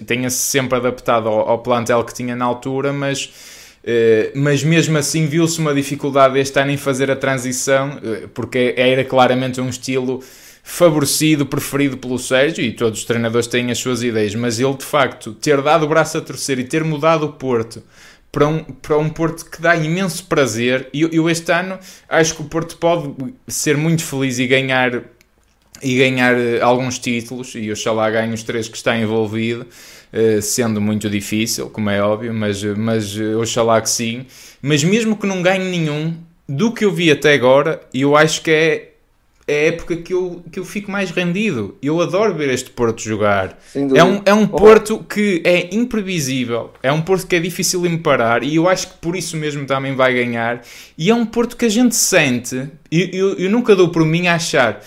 [0.06, 4.98] tenha -se sempre adaptado ao, ao, plantel que tinha na altura, mas, uh, mas mesmo
[4.98, 8.00] assim viu-se uma dificuldade este ano em fazer a transição,
[8.34, 10.20] porque era claramente um estilo
[10.62, 14.84] favorecido, preferido pelo Sérgio, e todos os treinadores têm as suas ideias, mas ele de
[14.84, 17.82] facto ter dado o braço a torcer e ter mudado o Porto
[18.32, 20.88] para um, para um Porto que dá imenso prazer.
[20.92, 23.14] E eu, este ano acho que o Porto pode
[23.48, 25.02] ser muito feliz e ganhar
[25.82, 29.66] e ganhar eh, alguns títulos e oxalá ganhe os três que está envolvido,
[30.12, 34.26] eh, sendo muito difícil, como é óbvio, mas, mas eh, oxalá que sim.
[34.60, 36.14] Mas mesmo que não ganhe nenhum,
[36.46, 38.89] do que eu vi até agora, eu acho que é
[39.50, 41.76] é a época que eu, que eu fico mais rendido.
[41.82, 43.58] Eu adoro ver este Porto jogar.
[43.74, 47.88] É um, é um Porto que é imprevisível, é um Porto que é difícil de
[47.88, 50.62] me parar e eu acho que por isso mesmo também vai ganhar.
[50.96, 54.28] E é um Porto que a gente sente, eu, eu, eu nunca dou por mim
[54.28, 54.80] a achar,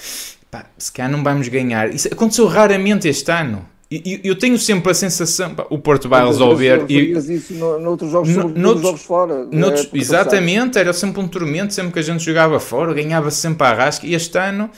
[0.49, 1.93] pá, se calhar não vamos ganhar.
[1.93, 3.72] Isso aconteceu raramente este ano.
[4.06, 6.86] Eu, eu tenho sempre a sensação, pá, o Porto vai resolver.
[6.89, 9.45] E isso no, noutros jogos, no, noutros, jogos fora.
[9.51, 13.73] Noutros, exatamente, era sempre um tormento, sempre que a gente jogava fora, ganhava sempre a
[13.73, 14.08] rasca.
[14.08, 14.69] E este ano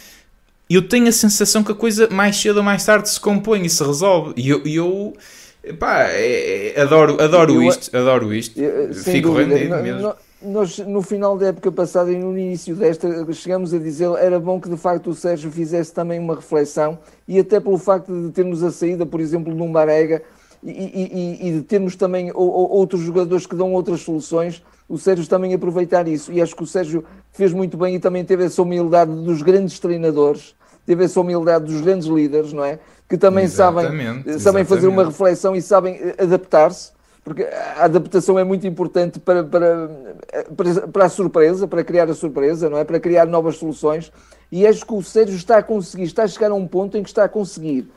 [0.69, 3.69] eu tenho a sensação que a coisa mais cedo ou mais tarde se compõe e
[3.69, 4.33] se resolve.
[4.35, 5.13] E eu, eu
[5.79, 8.59] pá, é, é, adoro, adoro eu, isto, adoro isto.
[8.59, 10.13] Eu, Fico dúvida, rendido mesmo.
[10.41, 14.59] Nós, no final da época passada e no início desta, chegamos a dizer era bom
[14.59, 18.63] que de facto o Sérgio fizesse também uma reflexão e até pelo facto de termos
[18.63, 20.21] a saída, por exemplo, de um Marega
[20.63, 25.53] e, e, e, de termos também outros jogadores que dão outras soluções, o Sérgio também
[25.53, 26.31] aproveitar isso.
[26.31, 29.79] E acho que o Sérgio fez muito bem e também teve essa humildade dos grandes
[29.79, 32.79] treinadores, teve essa humildade dos grandes líderes, não é?
[33.07, 33.85] Que também sabem,
[34.39, 36.91] sabem fazer uma reflexão e sabem eh, adaptar-se,
[37.25, 39.89] porque a adaptação é muito importante para, para,
[40.93, 42.83] para, a surpresa, para criar a surpresa, não é?
[42.83, 44.11] Para criar novas soluções.
[44.51, 47.01] E acho que o Sérgio está a conseguir, está a chegar a um ponto em
[47.01, 47.89] que está a conseguir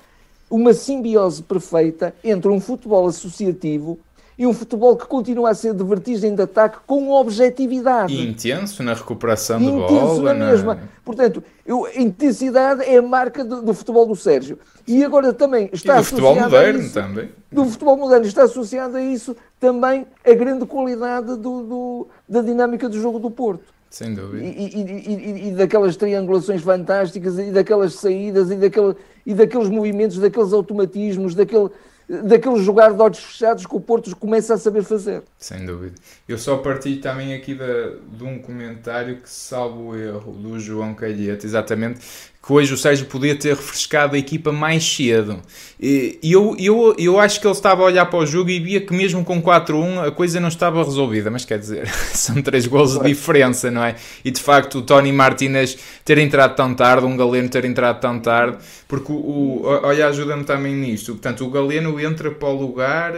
[0.50, 3.98] uma simbiose perfeita entre um futebol associativo
[4.38, 8.14] e um futebol que continua a ser de vertigem de ataque com objetividade.
[8.14, 10.32] E intenso na recuperação de intenso bola.
[10.34, 10.50] na é?
[10.52, 10.78] mesma.
[11.04, 14.58] Portanto, eu, intensidade é a marca do, do, futebol do Sérgio.
[14.86, 17.30] E agora também está e do futebol moderno isso, também.
[17.50, 22.88] Do futebol moderno está associado a isso também a grande qualidade do, do da dinâmica
[22.88, 23.78] do jogo do Porto.
[23.90, 24.44] Sem dúvida.
[24.44, 30.18] E, e, e, e, daquelas triangulações fantásticas, e daquelas saídas, e, daquele, e daqueles movimentos,
[30.18, 31.70] daqueles automatismos, daquele,
[32.08, 35.22] daquele jogar de olhos fechados que o Porto começa a saber fazer.
[35.38, 35.94] Sem dúvida.
[36.26, 40.94] Eu só partilho também aqui de, de um comentário que, salvo o erro, do João
[40.94, 42.00] Calhete, exatamente,
[42.42, 45.42] que hoje o Sérgio podia ter refrescado a equipa mais cedo.
[45.78, 48.80] E eu, eu, eu acho que ele estava a olhar para o jogo e via
[48.80, 51.30] que mesmo com 4-1 a coisa não estava resolvida.
[51.30, 53.96] Mas quer dizer, são três gols de diferença, não é?
[54.24, 58.18] E de facto o Tony Martinez ter entrado tão tarde, um Galeno ter entrado tão
[58.18, 61.12] tarde, porque o, o olha, ajuda-me também nisto.
[61.12, 63.12] Portanto, o Galeno entra para o lugar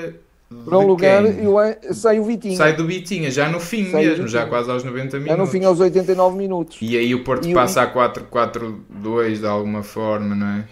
[0.65, 1.55] para um lugar eu,
[1.95, 2.57] sai o Vitinha.
[2.57, 5.27] Sai do Vitinha, já no fim sai mesmo, já quase aos 90 minutos.
[5.27, 6.79] Já no fim, aos 89 minutos.
[6.81, 8.01] E aí o Porto e passa o...
[8.01, 10.65] a 4-4-2 de alguma forma, não é?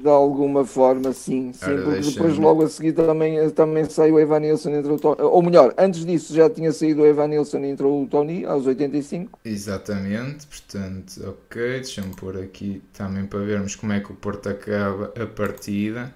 [0.00, 1.52] De alguma forma, sim.
[1.52, 5.16] sim porque depois, logo a seguir, também, também sai o Evanilson entrou o Tony.
[5.20, 9.38] Ou melhor, antes disso já tinha saído o Evanilson e entrou o Tony aos 85.
[9.44, 11.62] Exatamente, portanto, ok.
[11.74, 16.12] Deixa-me pôr aqui também para vermos como é que o Porto acaba a partida.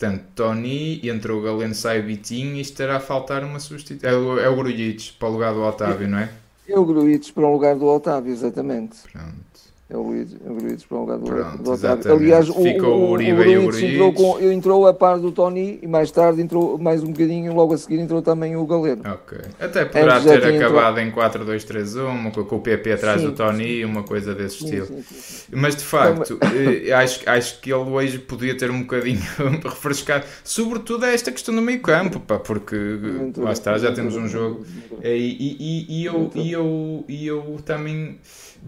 [0.00, 4.08] Portanto, Tony, entrou o Galeno, sai o Vitinho e estará a faltar uma substituição.
[4.08, 6.30] É o, é o Grujic para o lugar do Otávio, não é?
[6.66, 8.96] É o Grujic para o lugar do Otávio, exatamente.
[9.12, 9.60] Pronto.
[9.92, 12.12] É o Gruitch para o lugar do, Pronto, do Otávio.
[12.12, 15.80] Aliás, o, Ficou o, o Uribe o, o entrou, com, entrou a par do Tony
[15.82, 19.02] e mais tarde entrou mais um bocadinho, logo a seguir entrou também o Galeno.
[19.04, 19.38] Ok.
[19.58, 21.24] Até poderá ter acabado entrou...
[21.24, 24.86] em 4-2-3-1, com, com o PP atrás sim, do Tony, uma coisa desse sim, estilo.
[24.86, 29.20] Sim, Mas de facto, eh, acho, acho que ele hoje podia ter um bocadinho
[29.64, 34.28] refrescado, sobretudo esta questão do meio campo, pá, porque muito lá está, já temos um
[34.28, 34.64] jogo.
[35.02, 38.20] E, e, e, e eu, e, eu, e eu também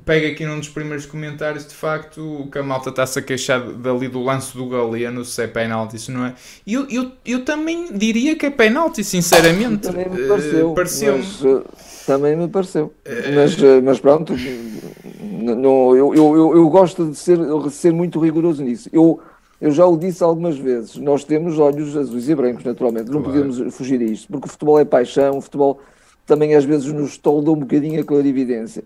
[0.04, 4.08] pego aqui num dos primeiros comentários, de facto, que a malta está-se a queixar dali
[4.08, 6.34] do lance do Galeno, se é penalti, se não é.
[6.66, 9.88] Eu, eu, eu também diria que é penalti, sinceramente.
[9.88, 10.70] Também me pareceu.
[10.70, 11.64] Uh, pareceu mas, uh,
[12.06, 12.86] também me pareceu.
[12.86, 18.64] Uh, mas, mas pronto, não, eu, eu, eu, gosto de ser, de ser muito rigoroso
[18.64, 18.88] nisso.
[18.90, 19.20] Eu,
[19.60, 23.38] eu já o disse algumas vezes, nós temos olhos azuis e brancos, naturalmente, não claro.
[23.38, 25.78] podemos fugir a isto, porque o futebol é paixão, o futebol
[26.26, 28.82] também às vezes nos tolda um bocadinho a clarividência.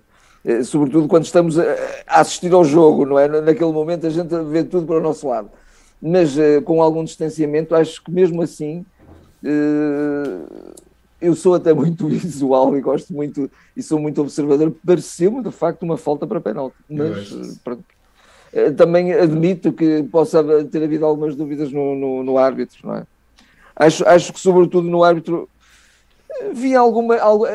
[0.46, 1.64] Eh, sobretudo quando estamos a,
[2.06, 3.26] assistir ao jogo, não é?
[3.26, 5.50] Naquele momento a gente vê tudo para o nosso lado.
[6.00, 8.86] Mas eh, com algum distanciamento, acho que mesmo assim
[9.42, 10.38] eh,
[11.20, 14.72] eu sou até muito visual e gosto muito e sou muito observador.
[14.86, 17.82] Pareceu-me de facto uma falta para penalti, mas pronto.
[18.76, 23.06] também admito que possa ter havido algumas dúvidas no, no, no árbitro, não é?
[23.74, 25.48] Acho, acho que, sobretudo, no árbitro
[26.52, 27.46] vi alguma, algo,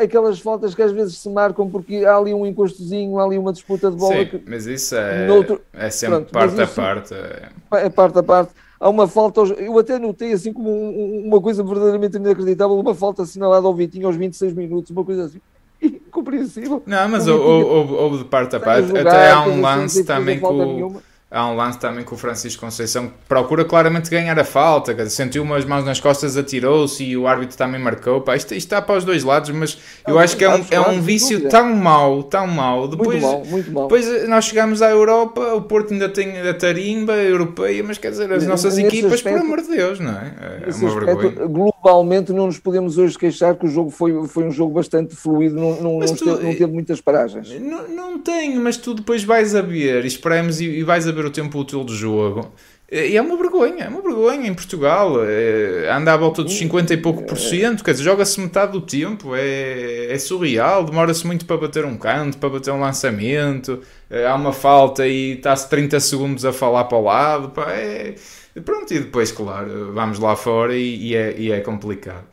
[0.00, 3.52] aquelas faltas que às vezes se marcam porque há ali um encostozinho, há ali uma
[3.52, 4.16] disputa de bola.
[4.16, 7.14] Sim, que, mas isso é, noutro, é sempre pronto, parte a parte.
[7.14, 7.86] É...
[7.86, 8.52] é parte a parte.
[8.78, 13.66] Há uma falta, eu até notei assim como uma coisa verdadeiramente inacreditável, uma falta assinalada
[13.66, 15.40] ao Vitinho aos 26 minutos, uma coisa assim
[15.82, 16.82] incompreensível.
[16.86, 18.96] Não, mas houve, houve de parte a parte.
[18.96, 21.00] Até há um lance também com
[21.30, 25.42] há um lance também com o Francisco Conceição que procura claramente ganhar a falta, sentiu
[25.42, 28.20] umas mãos nas costas, atirou-se e o árbitro também marcou.
[28.20, 30.80] Pá, isto, isto, está para os dois lados, mas eu acho que é um, é
[30.80, 32.88] um vício tão mau, tão mau.
[32.88, 33.84] Depois, muito mal, muito mal.
[33.84, 38.10] depois eh, nós chegamos à Europa, o Porto ainda tem a tarimba europeia, mas quer
[38.10, 40.34] dizer, as nossas Nesse equipas, aspecto, por amor de Deus, não é?
[40.66, 41.46] É uma aspecto, vergonha.
[41.46, 45.54] Globalmente não nos podemos hoje queixar que o jogo foi, foi um jogo bastante fluido,
[45.54, 47.48] não, não, não, tu, teve, não teve muitas paragens.
[47.60, 51.12] Não, não tenho, mas tu depois vais a ver, e esperamos e, e vais a
[51.12, 52.52] ver ver o tempo útil de jogo.
[52.92, 55.24] E é uma vergonha, é uma vergonha em Portugal.
[55.24, 58.80] É, anda à volta dos 50 e pouco por cento, quer dizer, joga-se metade do
[58.80, 63.80] tempo, é, é surreal, demora-se muito para bater um canto, para bater um lançamento,
[64.10, 67.50] é, há uma falta e está-se 30 segundos a falar para o lado.
[67.50, 68.16] Pá, é,
[68.64, 72.24] pronto, e depois, claro, vamos lá fora e, e, é, e é complicado.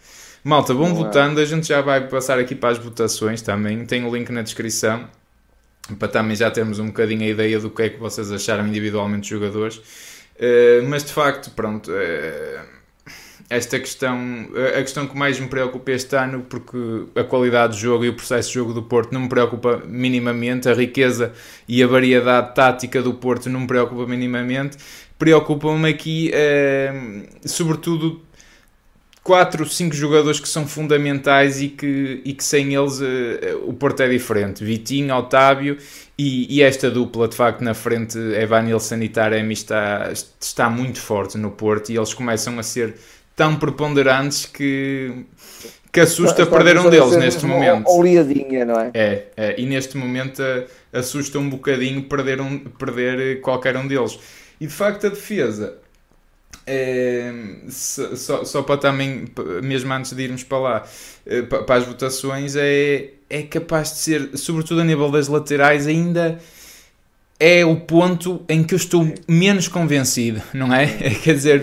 [0.44, 4.16] Malta, vão votando, a gente já vai passar aqui para as votações também, tem o
[4.16, 5.08] link na descrição
[5.96, 9.22] para também já termos um bocadinho a ideia do que é que vocês acharam individualmente
[9.22, 9.78] dos jogadores.
[9.78, 12.78] Uh, mas de facto, pronto, uh,
[13.50, 14.18] esta questão,
[14.78, 16.78] a questão que mais me preocupa este ano, porque
[17.16, 20.68] a qualidade do jogo e o processo de jogo do Porto não me preocupa minimamente,
[20.68, 21.32] a riqueza
[21.68, 24.78] e a variedade tática do Porto não me preocupa minimamente,
[25.18, 28.22] preocupa-me aqui, uh, sobretudo,
[29.28, 34.02] quatro, cinco jogadores que são fundamentais e que, e que sem eles uh, o Porto
[34.02, 34.64] é diferente.
[34.64, 35.78] Vitinho, Otávio
[36.18, 41.38] e, e, esta dupla, de facto, na frente, Evanilson e Taremi está, está muito forte
[41.38, 42.96] no Porto e eles começam a ser
[43.36, 45.26] tão preponderantes que,
[45.92, 47.86] que assusta está, perder um deles neste momento.
[47.90, 48.92] Oleadinha, não é?
[48.94, 50.42] É, é, e neste momento
[50.94, 54.18] assusta um bocadinho perder, um, perder qualquer um deles.
[54.58, 55.80] E de facto a defesa
[56.68, 57.32] é,
[57.70, 59.26] só, só para também,
[59.64, 60.88] mesmo antes de irmos para lá,
[61.26, 66.38] eh, para as votações, é, é capaz de ser, sobretudo a nível das laterais, ainda
[67.40, 70.88] é o ponto em que eu estou menos convencido, não é?
[71.24, 71.62] Quer dizer,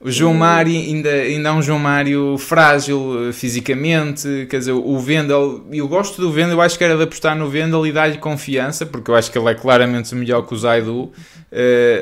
[0.00, 4.98] o João Mário ainda, ainda é um João Mário frágil eh, fisicamente, quer dizer, o
[4.98, 8.18] Vendel, eu gosto do Vendel, eu acho que era de apostar no Vendel e dar-lhe
[8.18, 11.12] confiança, porque eu acho que ele é claramente melhor que o Zaidu, uh,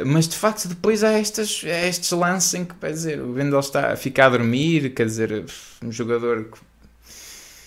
[0.06, 3.60] mas de facto depois há, estas, há estes lances em que, quer dizer, o Vendel
[3.60, 5.44] está a ficar a dormir, quer dizer,
[5.84, 6.69] um jogador que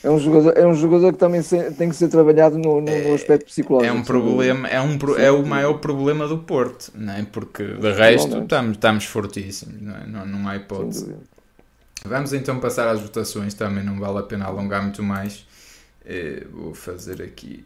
[0.03, 3.03] é um jogador, é um jogador que também se, tem que ser trabalhado no, no,
[3.03, 3.89] no, aspecto psicológico.
[3.89, 7.23] É um problema, é, um, é o maior problema do Porto, não é?
[7.23, 10.05] porque de resto estamos, estamos fortíssimos, não, é?
[10.05, 11.15] não, não há hipótese.
[12.05, 15.45] Vamos então passar às votações, também não vale a pena alongar muito mais.
[16.05, 17.63] Eh, vou fazer aqui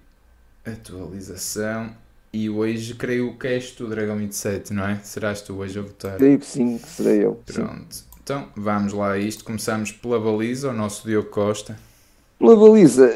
[0.64, 1.90] atualização.
[2.32, 5.00] E hoje creio que és tu, Dragão 27, não é?
[5.02, 6.18] Serás tu hoje a votar?
[6.18, 7.42] Creio que sim, que serei eu.
[7.46, 7.96] Pronto.
[7.96, 8.04] Sim.
[8.22, 9.44] Então vamos lá a isto.
[9.44, 11.80] Começamos pela baliza, o nosso Diogo Costa.
[12.40, 13.14] Pela baliza,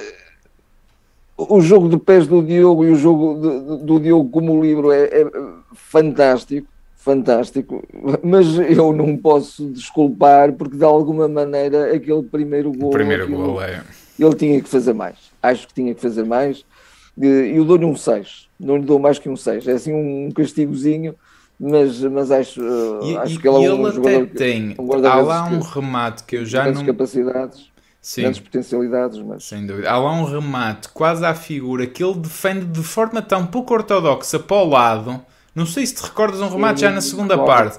[1.38, 5.04] o jogo de pés do Diogo e o jogo de, do Diogo como livro é,
[5.06, 5.32] é,
[5.74, 7.84] fantástico, fantástico,
[8.24, 13.44] mas eu não posso desculpar porque de alguma maneira aquele primeiro gol, o primeiro aquilo,
[13.44, 13.84] gol é...
[14.20, 16.66] ele tinha que fazer mais, acho que tinha que fazer mais.
[17.18, 20.32] E eu dou-lhe um 6, não lhe dou mais que um 6, é assim um
[20.32, 21.16] castigozinho
[21.64, 22.60] mas, mas acho,
[23.04, 26.44] e, acho que ele é um jogador tem, um há lá um remate que eu
[26.44, 27.71] já não capacidades
[28.02, 28.22] Sim.
[28.22, 29.20] grandes potencialidades.
[29.20, 29.44] Mas...
[29.44, 29.90] Sem dúvida.
[29.90, 34.40] Há lá um remate quase à figura que ele defende de forma tão pouco ortodoxa
[34.40, 35.22] para o lado.
[35.54, 37.78] Não sei se te recordas um remate Sim, já na segunda parte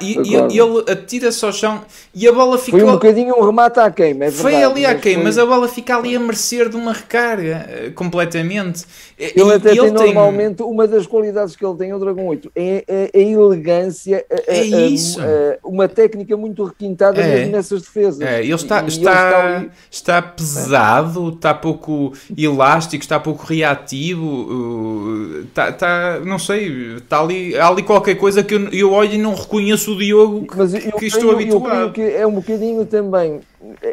[0.00, 1.82] e, e, ele atira-se ao chão
[2.14, 2.78] e a bola fica.
[2.78, 5.68] Foi um bocadinho um remate à queima, é Foi ali à queima, mas a bola
[5.68, 8.86] fica ali a merecer de uma recarga eh, completamente.
[9.18, 12.50] Ele até ele tem, tem, normalmente uma das qualidades que ele tem, o Dragão 8,
[12.56, 15.20] é, é a elegância, a, é isso.
[15.20, 17.34] A, uma técnica muito requintada é.
[17.34, 18.22] mesmo nessas defesas.
[18.22, 25.68] É, ele está, e, está, está, está, pesado, está pouco elástico, está pouco reativo, está,
[25.68, 29.34] está não sei, está ali, há ali qualquer coisa que eu, eu olho e não
[29.34, 31.80] reconheço conheço o Diogo Mas eu, que estou eu, habituado.
[31.80, 33.40] Eu que é um bocadinho também.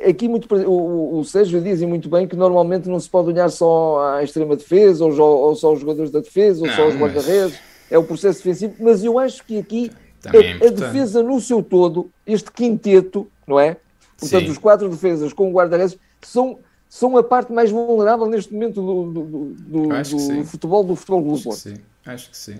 [0.07, 4.15] Aqui muito, o, o Sérgio dizem muito bem que normalmente não se pode olhar só
[4.15, 7.57] à extrema defesa, ou, ou só os jogadores da defesa, ou não, só os guarda-redes.
[7.89, 9.91] É o processo defensivo, mas eu acho que aqui
[10.25, 13.77] a, é a, defesa no seu todo, este quinteto, não é?
[14.17, 14.51] Portanto, Sim.
[14.51, 19.11] os quatro defesas com o guarda-redes são são a parte mais vulnerável neste momento do,
[19.11, 19.23] do,
[19.55, 21.51] do, do futebol do futebol global.
[21.51, 21.75] Sim,
[22.05, 22.57] acho que sim.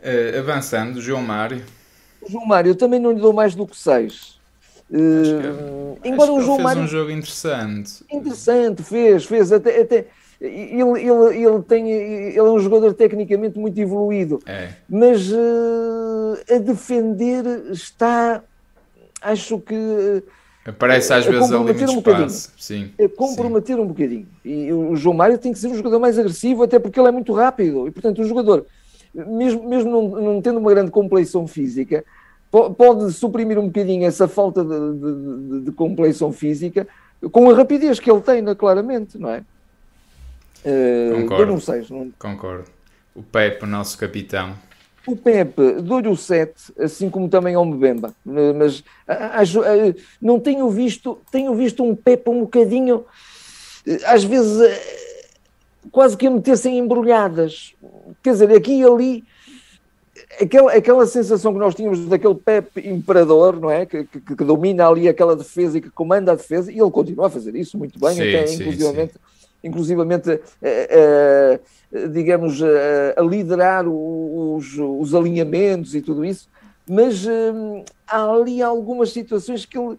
[0.00, 1.64] Uh, avançando, João Mário.
[2.28, 4.38] João Mário, eu também não lhe dou mais do que 6.
[4.90, 6.82] Uh, eh, embora o João fez Mário.
[6.82, 8.04] um jogo interessante.
[8.10, 9.52] Interessante, fez, fez.
[9.52, 10.06] Até, até,
[10.40, 14.70] ele, ele, ele, tem, ele é um jogador tecnicamente muito evoluído, é.
[14.88, 18.42] mas uh, a defender está,
[19.20, 20.22] acho que.
[20.64, 22.52] Aparece às vezes ali no um espaço.
[22.56, 23.82] Sim, a comprometer sim.
[23.82, 24.28] um bocadinho.
[24.44, 27.12] E o João Mário tem que ser um jogador mais agressivo, até porque ele é
[27.12, 27.88] muito rápido.
[27.88, 28.64] E portanto, o jogador
[29.14, 32.04] mesmo, mesmo não, não tendo uma grande compleição física,
[32.50, 36.86] pode suprimir um bocadinho essa falta de, de, de compleição física
[37.32, 39.42] com a rapidez que ele tem, né, claramente, não é?
[40.64, 41.52] Uh, Concordo.
[41.52, 42.12] Não sei, não...
[42.18, 42.64] Concordo.
[43.14, 44.54] O Pepe, o nosso capitão.
[45.06, 49.62] O Pepe, dou-lhe o 7, assim como também ao Mbemba, mas acho,
[50.20, 53.06] não tenho visto, tenho visto um Pepe um bocadinho,
[54.04, 54.60] às vezes
[55.90, 57.74] quase que a meter-se em embrulhadas.
[58.22, 59.24] Quer dizer, aqui e ali,
[60.40, 63.86] aquela, aquela sensação que nós tínhamos daquele Pep imperador, não é?
[63.86, 67.26] Que, que, que, domina ali aquela defesa e que comanda a defesa, e ele continua
[67.26, 69.18] a fazer isso muito bem, sim, até sim, inclusivamente, sim.
[69.64, 70.40] inclusivamente uh,
[71.94, 72.66] uh, digamos, uh,
[73.16, 76.48] a liderar os, os alinhamentos e tudo isso,
[76.90, 77.26] mas
[78.06, 79.98] há ali algumas situações que ele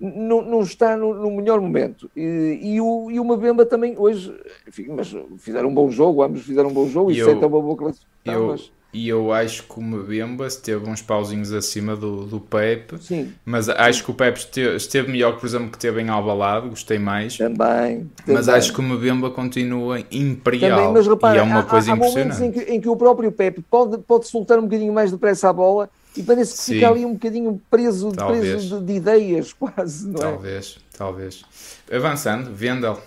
[0.00, 2.10] não, não está no, no, melhor momento.
[2.16, 4.32] E, e, o, e o Mabemba também hoje,
[4.66, 7.60] enfim, mas fizeram um bom jogo, ambos fizeram um bom jogo, e, e senta uma
[7.60, 8.42] boa classificação.
[8.42, 8.70] Eu, mas...
[8.92, 13.34] E eu acho que o Mbemba esteve uns pauzinhos acima do, do Pepe, Sim.
[13.44, 16.70] mas acho que o Pepe esteve, esteve melhor que, por exemplo, que teve em Albalado,
[16.70, 17.36] gostei mais.
[17.36, 18.10] Também.
[18.26, 18.58] Mas também.
[18.58, 21.96] acho que o Mbemba continua imperial também, mas, repara, e é uma há, coisa há
[21.96, 22.32] impressionante.
[22.32, 25.12] Há momentos em que, em que, o próprio Pepe pode, pode soltar um bocadinho mais
[25.12, 26.74] depressa a bola e parece que Sim.
[26.74, 30.22] fica ali um bocadinho preso, preso de, de, ideias, quase, não é?
[30.22, 31.44] Talvez, talvez.
[31.90, 32.98] Avançando, Vendel.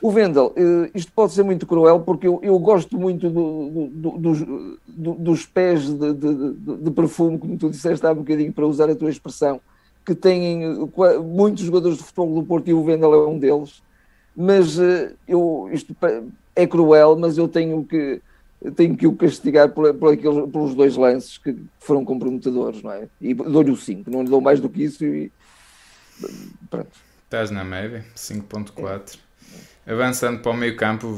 [0.00, 4.10] O Vendel, eh, isto pode ser muito cruel, porque eu, eu gosto muito do, do,
[4.18, 4.40] dos,
[4.88, 8.90] do, dos pés de, de, de, perfume, como tu disseste há um bocadinho, para usar
[8.90, 9.60] a tua expressão,
[10.04, 10.88] que têm
[11.22, 13.80] muitos jogadores de futebol do Porto e o Vendel é um deles.
[14.34, 15.94] Mas eh, eu, isto
[16.56, 18.20] é cruel, mas eu tenho que
[18.70, 23.08] tenho que o castigar por, por aqueles, pelos dois lances que foram comprometedores, não é?
[23.20, 25.32] E dou-lhe o 5, não lhe dou mais do que isso e
[26.70, 26.90] pronto.
[27.24, 29.18] Estás na média, 5.4.
[29.86, 29.92] É.
[29.92, 31.12] Avançando para o meio campo,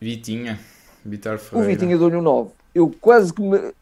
[0.00, 0.58] Vitinha,
[1.04, 1.66] Vitor Ferreira.
[1.66, 2.50] O Vitinha dou-lhe um 9.
[2.74, 3.72] Eu quase que me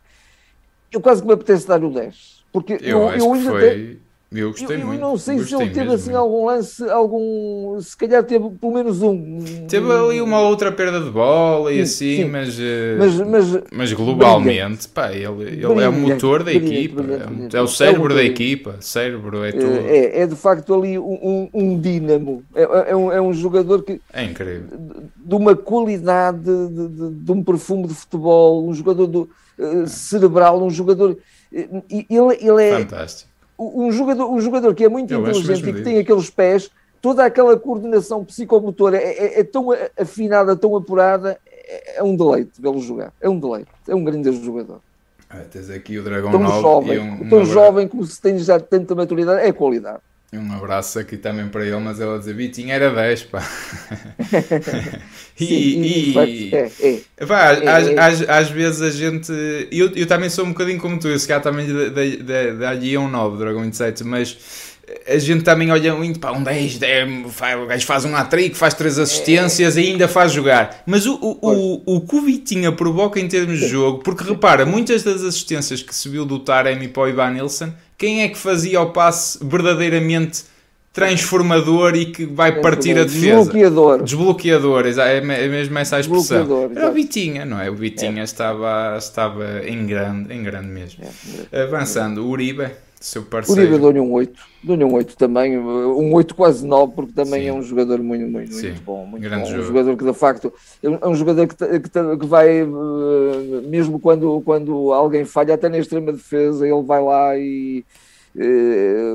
[0.91, 2.45] eu quase que me apetece dar o 10.
[2.53, 3.57] Porque eu, eu, eu hoje foi...
[3.57, 3.97] até
[4.31, 5.01] eu gostei eu, muito.
[5.01, 7.81] Eu não sei se ele teve assim algum lance, algum.
[7.81, 9.39] Se calhar teve pelo menos um.
[9.67, 12.31] Teve ali uma outra perda de bola e sim, assim, sim.
[12.31, 17.57] Mas, eh, mas, mas, mas, globalmente, pá, ele, ele é o motor da equipa, é,
[17.57, 19.79] é, o cérebro é da equipa, cérebro é tudo.
[19.87, 23.99] É, é de facto ali um, um dínamo, é, é, um, é um jogador que.
[24.13, 24.79] É incrível.
[25.17, 30.63] De uma qualidade, de, de, de um perfume de futebol, um jogador do, uh, cerebral,
[30.63, 31.17] um jogador.
[31.51, 32.79] Uh, ele, ele é.
[32.81, 36.71] Fantástico um jogador, um jogador que é muito Eu inteligente e que tem aqueles pés,
[37.01, 42.61] toda aquela coordenação psicomotora é, é, é, tão afinada, tão apurada, é, é um deleite
[42.61, 43.13] vê-lo jogar.
[43.21, 44.81] É um deleite, é um grande jogador.
[45.29, 48.59] Ah, tens aqui o Dragão tão 9 jovem, um, tão jovem como se tem já
[48.59, 50.01] tanta maturidade, é qualidade.
[50.31, 53.43] Um abraço aqui também para ele, mas ele a dizer Vitinho era 10, pá.
[55.41, 57.99] e, Sim, e, é, é, pá, é, às, é.
[57.99, 59.33] Às, às, vezes a gente.
[59.73, 61.67] Eu, eu também sou um bocadinho como tu, eu se calhar também
[62.59, 64.37] dá-lhe um 9, Dragon 27, mas
[65.07, 67.09] a gente também olha muito para um 10, 10
[67.63, 70.83] o gajo faz um hat-trick, faz três assistências e ainda faz jogar.
[70.87, 74.67] Mas o, o, o, o que o Vitinha provoca em termos de jogo, porque repara,
[74.67, 78.81] muitas das assistências que subiu do Taremi para o Ivan Nilsson quem é que fazia
[78.81, 80.45] o passe verdadeiramente
[80.93, 83.37] transformador e que vai partir a defesa?
[83.37, 84.03] Desbloqueador.
[84.03, 86.71] Desbloqueador, é mesmo essa a expressão.
[86.75, 87.69] Era o Vitinha, não é?
[87.69, 88.25] O Vitinha é.
[88.25, 91.05] estava, estava em grande, em grande mesmo.
[91.53, 91.63] É.
[91.63, 92.71] Avançando, o Uribe
[93.01, 93.61] seu parceiro.
[93.61, 94.41] O Uribe dou-lhe um 8.
[94.63, 95.59] Dou-lhe um 8 também.
[95.59, 97.49] Um 8 quase 9, porque também Sim.
[97.49, 98.69] é um jogador muito, muito, Sim.
[98.69, 99.07] muito bom.
[99.07, 99.51] Muito Grande bom.
[99.51, 99.63] Jogo.
[99.63, 102.67] Um jogador que, de facto, é um jogador que, que, que vai, eh,
[103.67, 107.85] mesmo quando, quando alguém falha, até na extrema defesa, ele vai lá e.
[108.37, 109.15] É,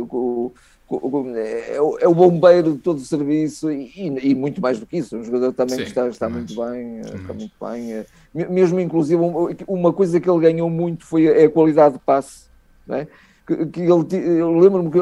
[1.36, 5.18] é, é, o bombeiro de todo o serviço e, e, muito mais do que isso.
[5.18, 7.00] Um jogador também Sim, que está, está muito bem.
[7.00, 8.06] Está muito bem.
[8.50, 9.22] Mesmo, inclusive,
[9.68, 12.48] uma coisa que ele ganhou muito foi a, a qualidade de passe.
[12.86, 13.08] Não é?
[13.46, 15.00] Que, que ele, eu lembro-me que,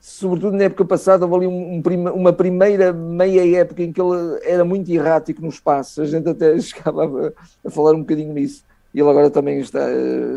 [0.00, 4.38] sobretudo na época passada, houve ali um, um, uma primeira meia época em que ele
[4.42, 8.64] era muito errático no espaço, a gente até chegava a, a falar um bocadinho nisso.
[8.92, 9.80] E ele agora também está,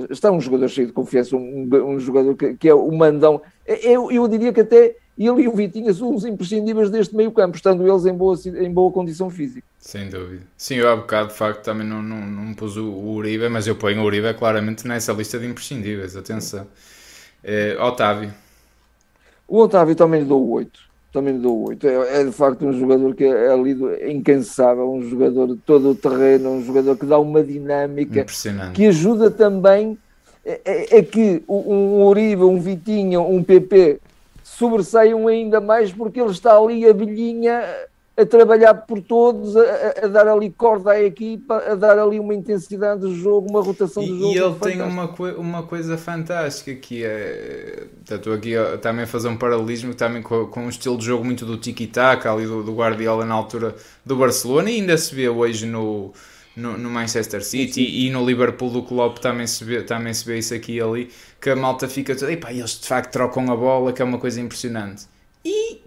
[0.09, 3.39] está um jogador cheio de confiança, um, um jogador que, que, é o mandão.
[3.67, 7.55] Eu, eu diria que até ele e o Vitinha são os imprescindíveis deste meio campo,
[7.55, 9.65] estando eles em boa, em boa condição física.
[9.79, 10.41] Sem dúvida.
[10.55, 13.67] Sim, eu há bocado de facto também não, não, não pus o, o Uribe, mas
[13.67, 16.67] eu ponho o Uribe claramente nessa lista de imprescindíveis, atenção.
[17.43, 18.33] É, Otávio.
[19.47, 20.79] O Otávio também lhe dou 8.
[21.13, 21.87] Também lhe dou 8.
[21.87, 23.75] É, é, de facto um jogador que é ali
[24.11, 28.25] incansável, um jogador de todo o terreno, um jogador que dá uma dinâmica
[28.73, 29.97] que ajuda também
[30.45, 33.99] é, é, é que um Uribe, um Vitinha, um PP
[34.43, 37.63] sobressaiam ainda mais porque ele está ali a bilhinha
[38.17, 42.33] a trabalhar por todos, a, a, dar ali corda à equipa, a dar ali uma
[42.33, 44.33] intensidade de jogo, uma rotação de jogo.
[44.33, 47.85] E ele tem uma, uma coisa fantástica que é.
[48.09, 51.23] Estou aqui a, também a fazer um paralelismo também com, com um estilo de jogo
[51.23, 55.29] muito do tiki-taka ali do, do, Guardiola na altura do Barcelona e ainda se vê
[55.29, 56.11] hoje no.
[56.55, 60.25] No, no Manchester City e, e, no Liverpool do Klopp também se, vê, também se
[60.25, 63.55] vê isso aqui e ali que a malta fica toda, eles de facto trocam a
[63.55, 65.05] bola que é uma coisa impressionante
[65.45, 65.81] e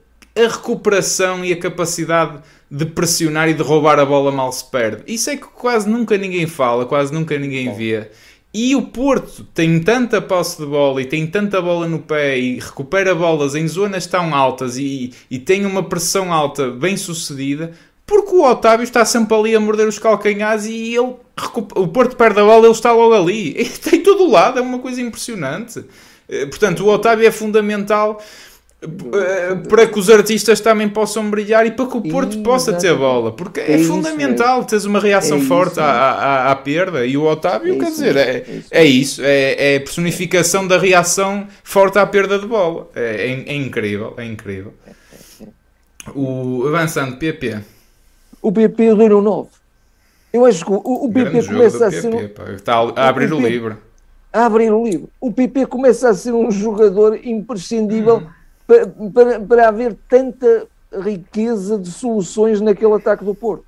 [0.45, 5.03] a recuperação e a capacidade de pressionar e de roubar a bola mal se perde.
[5.07, 8.11] Isso é que quase nunca ninguém fala, quase nunca ninguém vê.
[8.53, 12.59] E o Porto tem tanta posse de bola e tem tanta bola no pé e
[12.59, 17.73] recupera bolas em zonas tão altas e, e tem uma pressão alta bem sucedida
[18.11, 21.15] porque o Otávio está sempre ali a morder os calcanhares e ele
[21.77, 23.55] o Porto perde a bola, ele está logo ali.
[23.61, 25.85] E tem todo lado, é uma coisa impressionante.
[26.29, 28.21] Eh, portanto, o Otávio é fundamental
[29.69, 33.31] para que os artistas também possam brilhar e para que o Porto possa ter bola,
[33.31, 37.05] porque é, é fundamental teres uma reação é forte à, à, à, perda.
[37.05, 41.47] E o Otávio, é quer dizer, é, é isso, é, é a personificação da reação
[41.63, 42.89] forte à perda de bola.
[42.95, 44.73] É, é, é incrível, é incrível.
[46.15, 47.59] O avançando, PP.
[48.41, 49.49] O PP deu 9.
[50.33, 52.11] Eu acho que o, o PP começa a ser.
[52.11, 53.77] PP, Está a abrir o, o livro.
[54.33, 55.11] A abrir o livro.
[55.21, 58.40] O PP começa a ser um jogador imprescindível hum.
[58.71, 63.65] Para, para, para haver tanta riqueza de soluções naquele ataque do Porto.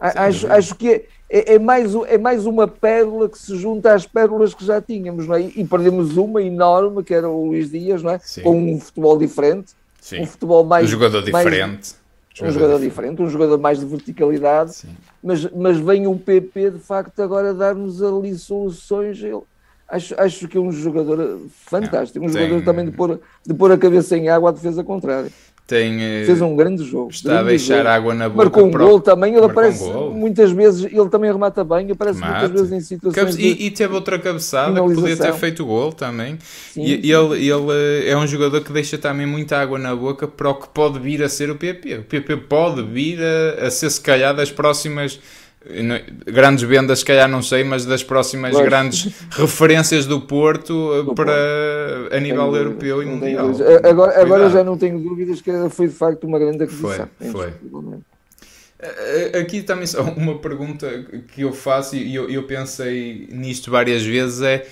[0.00, 4.06] acho, acho que é, é, é, mais, é mais uma pérola que se junta às
[4.06, 5.42] pérolas que já tínhamos, não é?
[5.42, 8.18] E perdemos uma enorme, que era o Luís Dias, não é?
[8.18, 8.42] Sim.
[8.42, 9.72] Com um futebol diferente.
[10.00, 10.22] Sim.
[10.22, 10.86] Um futebol mais.
[10.86, 11.94] Um jogador diferente.
[12.40, 14.82] Mais, um jogador diferente, um jogador mais de verticalidade,
[15.22, 19.22] mas, mas vem o PP de facto agora dar-nos ali soluções.
[19.22, 19.40] Ele,
[19.94, 22.42] acho, acho que é um jogador fantástico, um tem...
[22.42, 25.30] jogador também de pôr, de pôr a cabeça em água à defesa contrária.
[25.66, 27.10] Tem, eh, Fez um grande jogo.
[27.10, 27.88] Está grande a deixar jogo.
[27.88, 28.44] água na boca.
[28.44, 29.34] Marcou um gol também.
[29.34, 33.38] Ele aparece um muitas vezes, ele também remata bem, aparece muitas vezes em situações.
[33.38, 36.36] E, e teve outra cabeçada que podia ter feito o gol também.
[36.70, 37.10] Sim, e sim.
[37.10, 40.54] Ele, ele eh, é um jogador que deixa também muita água na boca para o
[40.54, 41.96] que pode vir a ser o PP.
[41.96, 45.18] O PP pode vir a, a ser, se calhar, das próximas
[46.26, 48.64] grandes vendas, se calhar não sei, mas das próximas pois.
[48.64, 52.14] grandes referências do Porto eh, do para Porto.
[52.16, 53.50] a nível tenho europeu e mundial.
[53.82, 57.08] Agora, agora já não tenho dúvidas que foi de facto uma grande aquisição.
[57.18, 57.52] Foi, foi.
[58.78, 64.04] Eh, aqui também só uma pergunta que eu faço e eu, eu pensei nisto várias
[64.04, 64.66] vezes é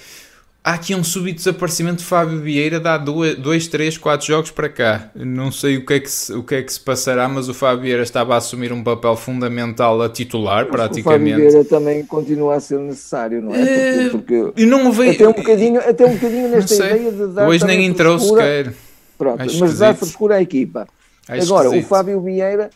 [0.64, 5.10] Há aqui um súbito desaparecimento de Fábio Vieira, dá 2, 3, 4 jogos para cá.
[5.12, 7.54] Não sei o que, é que se, o que é que se passará, mas o
[7.54, 11.32] Fábio Vieira estava a assumir um papel fundamental a titular, mas praticamente.
[11.32, 14.08] O Fábio Vieira também continua a ser necessário, não é?
[14.10, 15.10] Porque, eh, porque não veio...
[15.10, 17.48] até, um bocadinho, até um bocadinho nesta ideia de dar.
[17.48, 18.72] Hoje nem entrou sequer.
[19.18, 20.86] Pronto, Acho mas dá frescura à equipa.
[21.28, 21.86] Acho Agora, esquisito.
[21.86, 22.70] o Fábio Vieira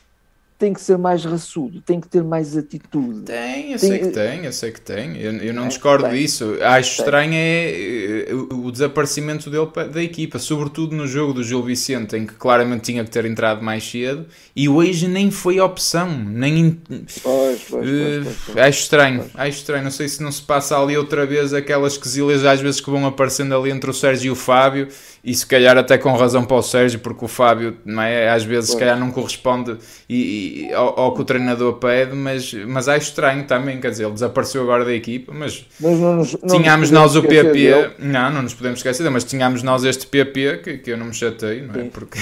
[0.58, 3.22] tem que ser mais raçudo, tem que ter mais atitude.
[3.22, 3.90] Tem, eu tem...
[3.90, 5.20] sei que tem, eu sei que tem.
[5.20, 6.18] Eu, eu não é, discordo tem.
[6.18, 6.56] disso.
[6.62, 7.04] Acho tem.
[7.04, 12.24] estranho é eh, o, desaparecimento dele da equipa, sobretudo no jogo do Gil Vicente, em
[12.24, 16.08] que claramente tinha que ter entrado mais cedo, e hoje nem foi opção.
[16.08, 16.80] Nem...
[17.22, 19.84] Pois, pois, pois, uh, acho estranho, acho estranho.
[19.84, 23.04] Não sei se não se passa ali outra vez aquelas quesilhas às vezes que vão
[23.04, 24.88] aparecendo ali entre o Sérgio e o Fábio,
[25.22, 28.70] e se calhar até com razão para o Sérgio, porque o Fábio é, às vezes
[28.70, 29.76] se calhar não corresponde
[30.08, 34.04] e, e ao, ao, que o treinador pede, mas, mas acho estranho também, quer dizer,
[34.04, 37.90] ele desapareceu agora da equipa, mas, mas não nos, não tínhamos nós o PP, dele.
[37.98, 41.14] não, não nos podemos esquecer, mas tínhamos nós este PP que, que eu não me
[41.14, 41.84] chatei, não é?
[41.84, 42.18] Porque,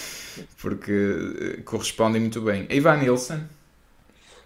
[0.60, 2.66] porque eh, correspondem muito bem.
[2.70, 3.40] Ivan Nilsson.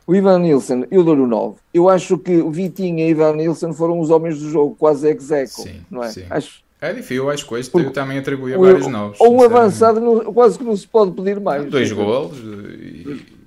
[0.06, 1.56] O Ivan Nilsson, eu dou-lhe o 9.
[1.74, 5.68] Eu acho que o Vitinho e Ivan Nilsson foram os homens do jogo, quase ex-eco,
[5.90, 6.10] não é?
[6.10, 6.24] Sim.
[6.30, 9.20] Acho, é difícil, acho que este eu também atribuí a vários novos.
[9.20, 11.64] Ou um avançado, não, quase que não se pode pedir mais.
[11.64, 12.38] Dois golos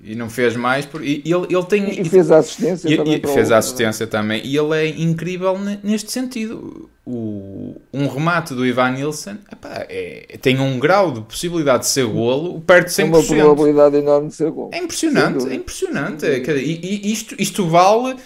[0.02, 0.84] e, e, não fez mais.
[0.84, 3.20] Por, e, ele, ele tem, e fez a assistência e, também.
[3.22, 4.44] E fez a assistência também.
[4.44, 6.90] E ele é incrível neste sentido.
[7.04, 12.06] O, um remate do Ivan Nilsson epá, é, tem um grau de possibilidade de ser
[12.06, 13.04] golo perto de 100%.
[13.06, 14.70] uma probabilidade enorme de ser golo.
[14.72, 16.26] É impressionante, é impressionante.
[16.26, 18.16] É, e, isto, isto vale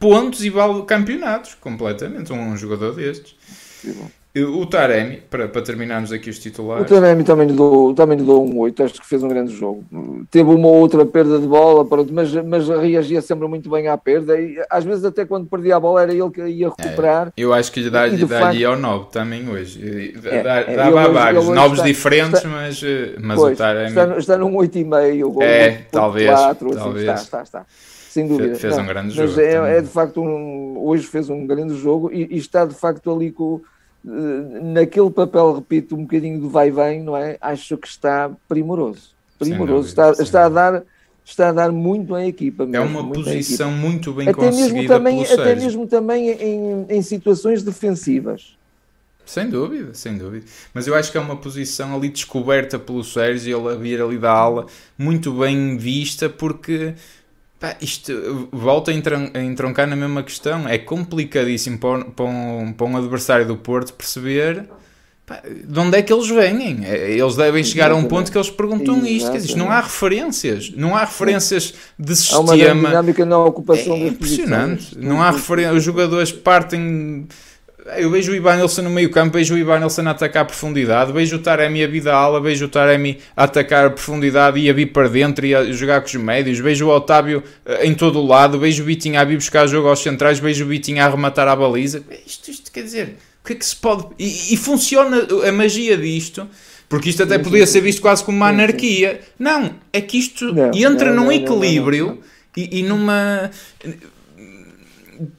[0.00, 2.32] pontos e vale campeonatos completamente.
[2.32, 3.34] Um, um jogador destes.
[3.80, 3.94] Sim,
[4.34, 6.86] o Taremi, para, para terminarmos aqui os titulares.
[6.86, 9.54] O Taremi também lhe, dou, também lhe dou um 8, acho que fez um grande
[9.54, 9.84] jogo.
[10.30, 14.40] Teve uma outra perda de bola, mas, mas reagia sempre muito bem à perda.
[14.40, 17.28] E às vezes, até quando perdia a bola, era ele que ia recuperar.
[17.28, 18.64] É, eu acho que lhe dá-lhe dá facto...
[18.64, 20.14] ao 9 também hoje.
[20.24, 23.88] É, dá, é, dava vários, novos diferentes, está, mas, eh, mas pois, o Taremi.
[23.88, 25.42] Está, está num 8,5.
[25.42, 26.30] É, talvez.
[26.30, 27.04] 4, assim, talvez.
[27.04, 27.66] Está, está, está.
[28.12, 28.54] Sem dúvida.
[28.56, 29.40] Fez não, um grande mas jogo.
[29.40, 33.10] É, é, de facto um, hoje fez um grande jogo e, e está de facto
[33.10, 33.62] ali com
[34.04, 37.36] naquele papel, repito, um bocadinho do vai-vem, não é?
[37.40, 39.10] Acho que está primoroso.
[39.38, 39.94] Primoroso.
[39.94, 40.82] Dúvida, está, está a dar
[41.24, 42.66] está a dar muito à equipa.
[42.66, 47.02] Mesmo, é uma posição muito bem até conseguida mesmo também, Até mesmo também em, em
[47.02, 48.56] situações defensivas.
[49.24, 50.44] Sem dúvida, sem dúvida.
[50.74, 54.18] Mas eu acho que é uma posição ali descoberta pelo Sérgio, ele a vir ali
[54.18, 54.66] da ala,
[54.98, 56.94] muito bem vista, porque
[57.62, 60.68] Pá, isto volta a, entroncar na mesma questão.
[60.68, 64.68] É complicadíssimo para, um, para um, para um adversário do Porto perceber
[65.64, 66.84] de onde é que eles vêm?
[66.84, 68.04] É, eles devem chegar Exatamente.
[68.04, 69.16] a um ponto que eles perguntam Exatamente.
[69.16, 69.30] isto.
[69.30, 72.40] Quer dizer, não há referências, não há referências de sistema.
[72.40, 74.98] Há uma dinâmica na ocupação é impressionante.
[74.98, 75.76] Não há referências.
[75.76, 77.28] Os jogadores partem.
[77.96, 81.36] Eu vejo o Ibanilson no meio campo, vejo o Ibanilson a atacar a profundidade, vejo
[81.36, 84.72] o Taremi a vir da ala, vejo o Taremi a atacar a profundidade e a
[84.72, 88.20] vir para dentro e a jogar com os médios, vejo o Otávio eh, em todo
[88.20, 91.06] o lado, vejo o Vitinho a vir buscar jogo aos centrais, vejo o Vitinho a
[91.06, 92.04] arrematar a baliza.
[92.24, 94.06] Isto, isto quer dizer, o que é que se pode.
[94.16, 96.48] E, e funciona a magia disto.
[96.88, 99.22] Porque isto até podia ser visto quase como uma anarquia.
[99.38, 102.20] Não, é que isto não, entra não, num não, equilíbrio
[102.54, 103.50] e, e, numa.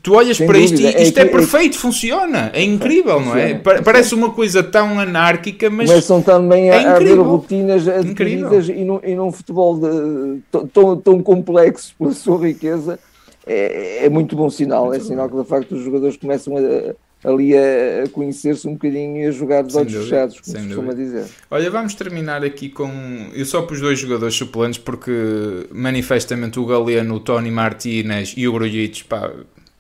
[0.02, 0.76] Tu olhas Sem para dúvida.
[0.76, 1.80] isto e isto é, é, é perfeito, é...
[1.80, 3.56] funciona, é incrível, não é?
[3.56, 5.90] Parece uma coisa tão anárquica, mas.
[5.90, 10.42] Começam também a, é a haver rotinas adquiridas e num, e num futebol de,
[10.74, 13.00] tão, tão complexo pela sua riqueza,
[13.46, 14.94] é, é muito bom sinal.
[14.94, 19.22] É sinal que de facto os jogadores começam a ali a, a conhecer-se um bocadinho
[19.22, 21.26] e a jogar de olhos fechados, como se costuma dizer.
[21.50, 22.92] Olha, vamos terminar aqui com.
[23.34, 25.12] Eu só pus dois jogadores suplentes porque
[25.72, 29.32] manifestamente o Galeno, o Tony Martinez e o Grujic, pá,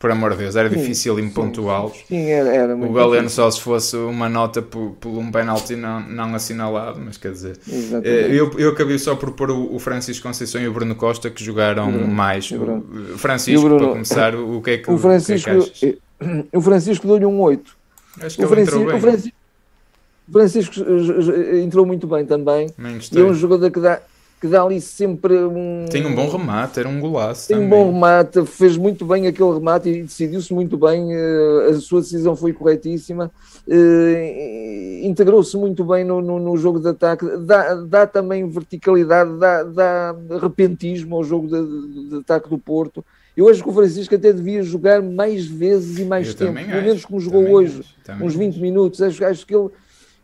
[0.03, 1.93] por amor de Deus, era sim, difícil em pontuá-los.
[2.09, 6.01] Sim, era, era O Galeno só se fosse uma nota por, por um penalti não,
[6.01, 7.57] não assinalado, mas quer dizer.
[8.03, 11.41] Eh, eu, eu acabei só por pôr o, Francisco Conceição e o Bruno Costa que
[11.41, 12.51] jogaram mais.
[12.51, 16.59] O Francisco, para começar, o que é que, o Francisco, o que, é que o
[16.59, 17.77] Francisco deu-lhe um 8.
[18.23, 18.97] Acho que o Francisco, entrou bem.
[18.97, 21.31] O Francisco, Francisco
[21.63, 22.67] entrou muito bem também.
[23.09, 24.01] E é um jogador que dá,
[24.43, 25.85] que dá ali sempre um.
[25.89, 27.47] Tem um bom remate, era um golaço.
[27.47, 27.65] Tem também.
[27.65, 31.13] um bom remate, fez muito bem aquele remate e decidiu-se muito bem.
[31.13, 33.31] Eh, a sua decisão foi corretíssima.
[33.65, 39.63] Eh, integrou-se muito bem no, no, no, jogo de ataque, dá, dá também verticalidade, dá,
[39.63, 43.01] dá repentismo ao jogo de, de ataque do Porto.
[43.37, 46.83] Eu acho que o Francisco até devia jogar mais vezes e mais eu tempo, pelo
[46.83, 47.81] menos como jogou hoje,
[48.21, 49.01] uns 20 minutos.
[49.01, 49.69] Acho, acho que ele,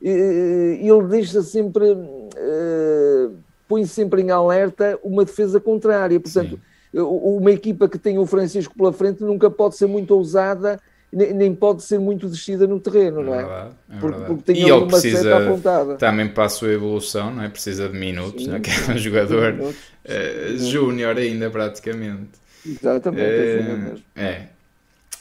[0.04, 3.34] eh, ele deixa sempre, uh,
[3.70, 6.20] põe sempre em alerta uma defesa contrária.
[6.20, 6.60] Portanto,
[6.92, 7.00] Sim.
[7.02, 11.82] uma equipa que tem o Francisco pela frente nunca pode ser muito ousada nem pode
[11.82, 13.40] ser muito descida no terreno, não é?
[13.40, 13.42] é?
[13.42, 15.96] Verdade, é porque, porque, tem e ele precisa, apontada.
[15.96, 17.50] Também para a sua evolução, não é?
[17.50, 18.60] Precisa de minutos, Sim, não é?
[18.60, 22.30] que é um jogador uh, júnior ainda praticamente.
[22.64, 24.48] Exatamente, é, é, é.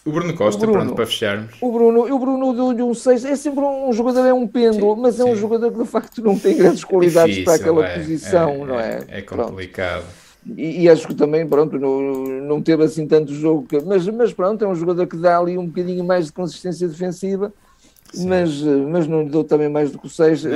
[0.08, 1.54] O Bruno Costa, o Bruno, pronto, para fecharmos.
[1.60, 3.26] O Bruno, o Bruno deu-lhe um 6.
[3.26, 5.30] É sempre um jogador, é um pêndulo, sim, mas é sim.
[5.30, 8.64] um jogador que de facto não tem grandes qualidades Difícil, para aquela é, posição, é,
[8.64, 9.00] não é?
[9.06, 10.04] É, é complicado.
[10.56, 12.00] E, e, acho que também, pronto, não,
[12.40, 15.58] não teve assim tanto jogo, que, mas, mas pronto, é um jogador que dá ali
[15.58, 17.52] um bocadinho mais de consistência defensiva
[18.16, 20.44] mas, mas não lhe deu também mais do que o 6.
[20.44, 20.50] Eh,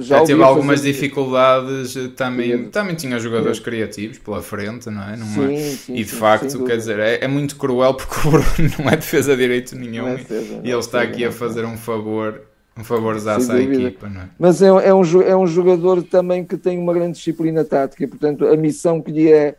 [0.00, 0.92] já, já teve algumas fazer...
[0.92, 5.16] dificuldades, eh, também, também tinha jogadores criativos pela frente, não é?
[5.16, 8.30] Não sim, sim, e de sim, facto, quer dizer, é, é, muito cruel porque o
[8.30, 8.44] Bruno
[8.78, 12.42] não é defesa direito nenhum é defesa, e ele está aqui a fazer um favor.
[12.76, 14.28] Um favor à equipa, não é?
[14.36, 18.06] Mas é, é, um, é um jogador também que tem uma grande disciplina tática, e,
[18.06, 19.54] portanto, a missão que lhe é,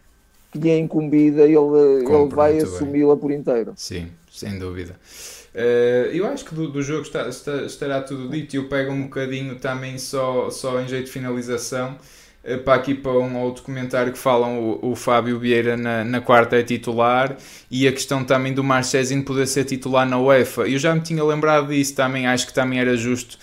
[0.51, 3.71] que lhe é incumbida, ele, ele vai assumi-la por inteiro.
[3.77, 4.97] Sim, sem dúvida.
[5.55, 8.55] Uh, eu acho que do, do jogo está, está, estará tudo dito.
[8.55, 11.97] E eu pego um bocadinho também só, só em jeito de finalização.
[12.43, 16.19] Uh, para aqui para um outro comentário que falam o, o Fábio Vieira na, na
[16.19, 17.37] quarta é titular.
[17.71, 20.67] E a questão também do Marchesino poder ser titular na UEFA.
[20.67, 23.37] Eu já me tinha lembrado disso também, acho que também era justo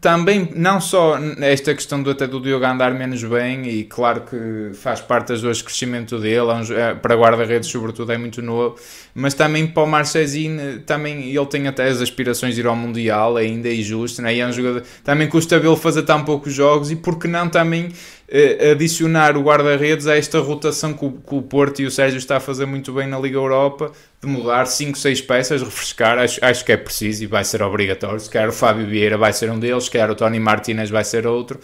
[0.00, 4.70] também, não só esta questão do até do Diogo andar menos bem, e claro que
[4.74, 8.76] faz parte das duas crescimento dele, é é, para guarda-redes, sobretudo, é muito novo,
[9.14, 13.36] mas também para o Marchesin, também ele tem até as aspirações de ir ao Mundial,
[13.36, 14.34] ainda é justo, né?
[14.34, 17.88] e é um jogador, também custa vê-lo fazer tão poucos jogos, e porque não também
[18.23, 18.23] eh,
[18.72, 22.38] adicionar o guarda-redes a esta rotação que o, que o, Porto e o Sérgio está
[22.38, 26.64] a fazer muito bem na Liga Europa, de mudar 5, 6 peças, refrescar, acho, acho
[26.64, 28.18] que é preciso e vai ser obrigatório.
[28.18, 31.04] Se quer o Fábio Vieira vai ser um deles, se quer o Tony Martinez vai
[31.04, 31.60] ser outro.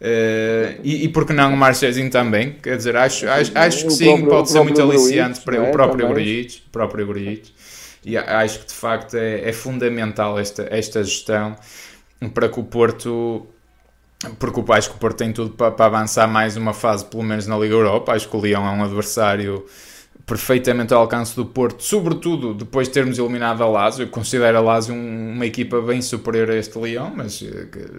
[0.00, 2.52] Uh, e, e porque não o Marchezinho também?
[2.62, 6.08] Quer dizer, acho, acho, acho que sim, próprio, pode ser muito aliciante para o próprio
[6.08, 7.52] Grujic, próprio Grujic.
[8.04, 11.56] E acho que de facto é, é fundamental esta, esta gestão
[12.34, 13.46] para que o Porto
[14.38, 17.46] porque acho que o Porto tem tudo para, para, avançar mais uma fase, pelo menos
[17.46, 18.12] na Liga Europa.
[18.12, 19.64] Acho que o Leão é um adversário
[20.26, 24.04] perfeitamente ao alcance do Porto, sobretudo depois de termos eliminado a Lazio.
[24.04, 27.42] Eu considero a Lazio uma equipa bem superior a este Leão, mas,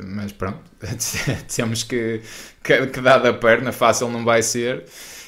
[0.04, 0.60] mas pronto,
[1.56, 2.22] temos que,
[2.64, 4.86] que, que dar da perna, fácil não vai ser.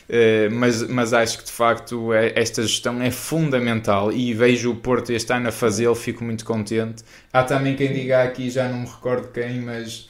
[0.07, 4.75] Uh, mas, mas acho que de facto é, esta gestão é fundamental e vejo o
[4.75, 7.03] Porto este ano a fazê-lo, fico muito contente.
[7.33, 10.06] Há também quem diga aqui, já não me recordo quem, mas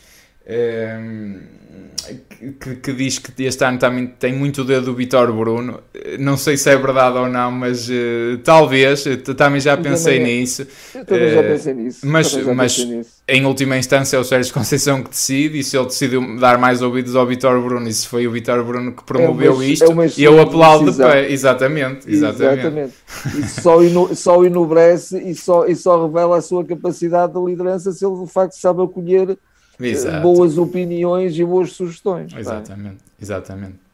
[2.60, 5.82] que, que, diz que este ano também tem muito o dedo do Vitor Bruno.
[6.20, 9.04] Não sei se é verdade ou não, mas uh, talvez,
[9.36, 10.68] também já pensei também, nisso.
[10.96, 12.00] Eu também uh, já pensei nisso.
[12.08, 13.10] Mas, mas pensei nisso.
[13.28, 16.82] em última instância é o Sérgio Conceição que decide e se ele decidiu dar mais
[16.82, 20.22] ouvidos ao Vitor Bruno e se foi o Vitor Bruno que promoveu é uma, isto,
[20.22, 21.32] é eu aplaudo de pé.
[21.32, 22.60] Exatamente, exatamente.
[22.60, 22.94] exatamente.
[23.38, 27.92] E só, ino, só enobrece e só, e só revela a sua capacidade de liderança
[27.92, 29.38] se ele de facto sabe acolher
[29.80, 30.22] Exato.
[30.22, 32.34] boas opiniões e boas sugestões.
[32.36, 33.88] Exatamente, exatamente.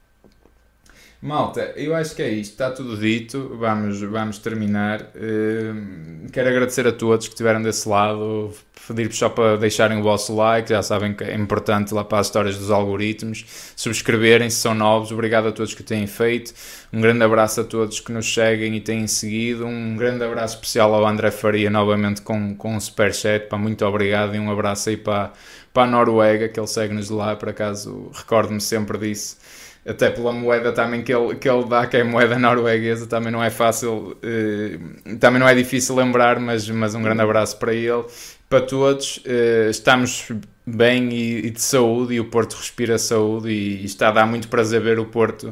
[1.23, 5.03] Malta, eu acho que é isto, está tudo dito, vamos, vamos terminar.
[5.15, 8.51] Uh, quero agradecer a todos que estiveram desse lado,
[8.85, 12.27] pedir-vos só para deixarem o vosso like, já sabem que é importante lá para as
[12.27, 16.53] histórias dos algoritmos, subscreverem se são novos, obrigado a todos que o têm feito,
[16.91, 20.93] um grande abraço a todos que nos seguem e têm seguido, um grande abraço especial
[20.93, 24.97] ao André Faria novamente com, com um superchat, pá, muito obrigado e um abraço aí
[24.97, 25.31] para
[25.73, 29.37] para a Noruega, que ele segue-nos lá, por acaso recordo-me sempre disso.
[29.85, 33.43] Até pela moeda também que ele, que ele dá, que é moeda norueguesa, também não
[33.43, 34.79] é fácil, eh,
[35.19, 38.05] também não é difícil lembrar, mas, mas um grande abraço para ele,
[38.47, 39.21] para todos.
[39.25, 40.31] Eh, estamos
[40.65, 44.25] bem e, e, de saúde, e o Porto respira saúde, e, e está a dar
[44.25, 45.51] muito prazer ver o Porto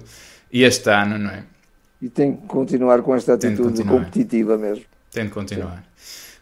[0.50, 1.44] este ano, não é?
[2.02, 4.86] E tem que continuar com esta atitude competitiva mesmo.
[5.12, 5.76] Tem de continuar.
[5.76, 5.91] Sim.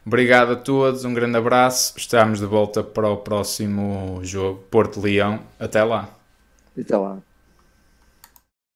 [0.05, 1.93] Obrigado a todos, um grande abraço.
[1.97, 5.39] Estamos de volta para o próximo jogo, Porto Leão.
[5.59, 6.09] Até lá.
[6.77, 7.19] Até lá.